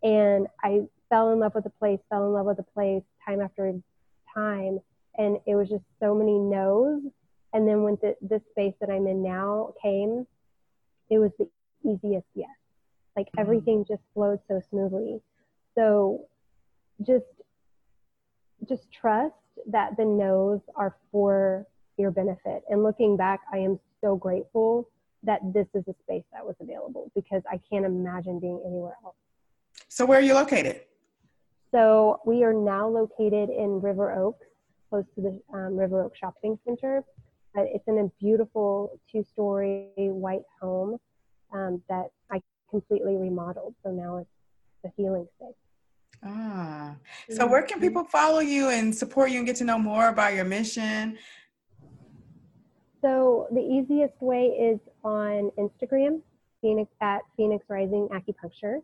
And 0.04 0.48
I 0.64 0.82
fell 1.10 1.32
in 1.32 1.40
love 1.40 1.56
with 1.56 1.64
the 1.64 1.72
place, 1.72 2.00
fell 2.10 2.26
in 2.26 2.34
love 2.34 2.46
with 2.46 2.58
the 2.58 2.64
place 2.64 3.04
time 3.26 3.42
after 3.42 3.74
time. 4.38 4.80
And 5.18 5.38
it 5.46 5.56
was 5.56 5.70
just 5.70 5.84
so 6.00 6.14
many 6.14 6.38
no's. 6.38 7.02
And 7.54 7.68
then 7.68 7.82
when 7.84 7.98
the, 8.02 8.16
this 8.22 8.42
space 8.52 8.74
that 8.80 8.90
I'm 8.90 9.08
in 9.08 9.24
now 9.24 9.74
came, 9.82 10.28
it 11.10 11.18
was 11.18 11.32
the 11.40 11.48
easiest 11.84 12.28
yes. 12.36 12.50
Like 13.16 13.28
mm-hmm. 13.28 13.40
everything 13.40 13.86
just 13.88 14.04
flowed 14.14 14.40
so 14.48 14.62
smoothly. 14.70 15.22
So 15.76 16.28
just 17.02 17.26
just 18.68 18.92
trust 18.92 19.36
that 19.68 19.96
the 19.98 20.06
no's 20.06 20.62
are 20.76 20.96
for 21.12 21.66
your 21.98 22.12
benefit. 22.12 22.64
And 22.70 22.84
looking 22.84 23.16
back, 23.16 23.42
I 23.52 23.58
am 23.60 23.80
so 24.02 24.16
grateful 24.16 24.90
that 25.24 25.40
this 25.54 25.68
is 25.74 25.84
a 25.88 25.96
space 26.04 26.24
that 26.34 26.46
was 26.46 26.56
available 26.60 27.12
because 27.16 27.44
I 27.50 27.60
can't 27.72 27.86
imagine 27.86 28.40
being 28.40 28.62
anywhere 28.66 28.96
else. 29.04 29.16
So 29.88 30.06
where 30.06 30.20
are 30.20 30.22
you 30.22 30.34
located? 30.34 30.82
So 31.78 32.22
we 32.26 32.44
are 32.44 32.54
now 32.54 32.88
located 32.88 33.52
in 33.52 33.80
River 33.82 34.12
Oaks, 34.12 34.48
close 34.90 35.06
to 35.14 35.22
the 35.22 35.40
um, 35.56 35.78
River 35.78 36.04
Oaks 36.04 36.18
Shopping 36.18 36.58
Center. 36.66 37.04
Uh, 37.56 37.66
it's 37.66 37.88
in 37.88 38.00
a 38.00 38.08
beautiful 38.20 39.00
two-story 39.12 39.92
white 39.96 40.42
home 40.60 40.98
um, 41.54 41.84
that 41.88 42.08
I 42.32 42.42
completely 42.72 43.16
remodeled. 43.16 43.76
So 43.84 43.92
now 43.92 44.18
it's 44.18 44.30
the 44.84 44.92
healing 44.98 45.28
space. 45.36 45.54
Ah, 46.24 46.96
so 47.30 47.46
where 47.46 47.62
can 47.62 47.80
people 47.80 48.06
follow 48.06 48.40
you 48.40 48.70
and 48.70 48.96
support 48.96 49.30
you 49.30 49.38
and 49.38 49.46
get 49.46 49.56
to 49.58 49.64
know 49.64 49.78
more 49.78 50.08
about 50.08 50.34
your 50.34 50.46
mission? 50.46 51.16
So 53.04 53.50
the 53.52 53.62
easiest 53.62 54.20
way 54.20 54.46
is 54.46 54.80
on 55.04 55.52
Instagram, 55.60 56.22
Phoenix 56.60 56.90
at 57.02 57.20
Phoenix 57.36 57.64
Rising 57.70 58.08
Acupuncture, 58.12 58.80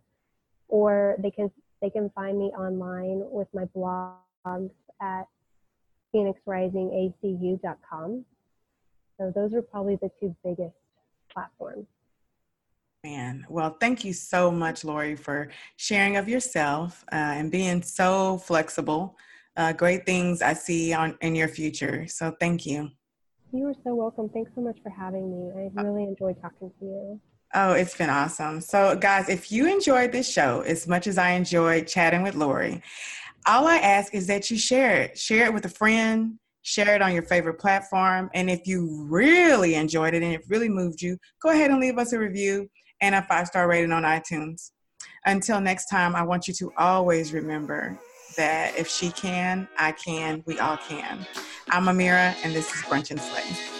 or 0.68 1.16
they 1.18 1.32
can 1.32 1.50
they 1.84 1.90
can 1.90 2.10
find 2.16 2.40
me 2.40 2.46
online 2.58 3.24
with 3.30 3.50
my 3.54 3.66
blogs 3.76 4.72
at 5.02 5.28
phoenixrisingacu.com. 6.16 8.26
So 9.20 9.32
those 9.36 9.54
are 9.54 9.62
probably 9.62 9.98
the 9.98 10.10
two 10.20 10.34
biggest 10.46 10.76
platforms. 11.32 11.86
Man, 13.04 13.46
well, 13.50 13.76
thank 13.82 14.06
you 14.06 14.14
so 14.14 14.50
much, 14.50 14.86
Lori, 14.86 15.18
for 15.18 15.50
sharing 15.76 16.16
of 16.16 16.30
yourself 16.30 17.04
uh, 17.12 17.16
and 17.16 17.52
being 17.52 17.82
so 17.82 18.38
flexible. 18.38 19.18
Uh, 19.58 19.74
great 19.74 20.06
things 20.06 20.42
I 20.42 20.54
see 20.54 20.94
on 20.94 21.18
in 21.20 21.36
your 21.36 21.50
future. 21.50 22.08
So 22.08 22.34
thank 22.40 22.66
you. 22.66 22.92
You 23.52 23.68
are 23.68 23.76
so 23.84 23.94
welcome. 23.94 24.30
Thanks 24.30 24.52
so 24.56 24.62
much 24.62 24.78
for 24.82 24.90
having 24.90 25.30
me. 25.30 25.70
I 25.76 25.82
really 25.82 26.04
enjoyed 26.04 26.42
talking 26.42 26.72
to 26.80 26.86
you. 26.86 27.20
Oh, 27.56 27.74
it's 27.74 27.96
been 27.96 28.10
awesome. 28.10 28.62
So, 28.62 28.96
guys, 28.96 29.30
if 29.30 29.52
you 29.52 29.72
enjoyed 29.72 30.12
this 30.12 30.28
show 30.28 30.62
as 30.62 30.88
much 30.88 31.06
as 31.06 31.20
I 31.20 31.32
enjoyed 31.32 31.88
chatting 31.88 32.24
with 32.24 32.34
Lori, 32.34 32.82
all 33.46 33.68
I 33.68 33.78
ask 33.78 34.16
is 34.16 34.26
that 34.28 34.50
you 34.50 34.58
share 34.58 35.02
it. 35.02 35.18
Share 35.20 35.46
it 35.46 35.54
with 35.54 35.66
a 35.66 35.70
friend, 35.70 36.40
share 36.64 36.96
it 36.96 37.02
on 37.02 37.14
your 37.14 37.22
favorite 37.22 37.60
platform. 37.60 38.32
And 38.34 38.50
if 38.50 38.66
you 38.66 39.06
really 39.08 39.76
enjoyed 39.76 40.16
it 40.16 40.24
and 40.24 40.34
it 40.34 40.42
really 40.48 40.70
moved 40.70 41.02
you, 41.02 41.18
go 41.42 41.52
ahead 41.52 41.70
and 41.70 41.80
leave 41.80 42.00
us 42.00 42.14
a 42.14 42.20
review 42.20 42.70
and 43.02 43.14
a 43.14 43.22
five 43.22 43.48
star 43.48 43.68
rating 43.68 43.92
on 43.92 44.04
iTunes. 44.04 44.72
Until 45.26 45.62
next 45.62 45.88
time, 45.88 46.16
I 46.16 46.24
want 46.24 46.48
you 46.48 46.54
to 46.56 46.72
always 46.78 47.34
remember 47.34 48.00
that 48.36 48.76
if 48.78 48.88
she 48.88 49.12
can, 49.12 49.68
I 49.78 49.92
can, 49.92 50.44
we 50.48 50.58
all 50.58 50.78
can. 50.78 51.28
I'm 51.70 51.86
Amira, 51.86 52.36
and 52.44 52.54
this 52.54 52.74
is 52.74 52.82
Brunch 52.82 53.12
and 53.12 53.22
Slay. 53.22 53.73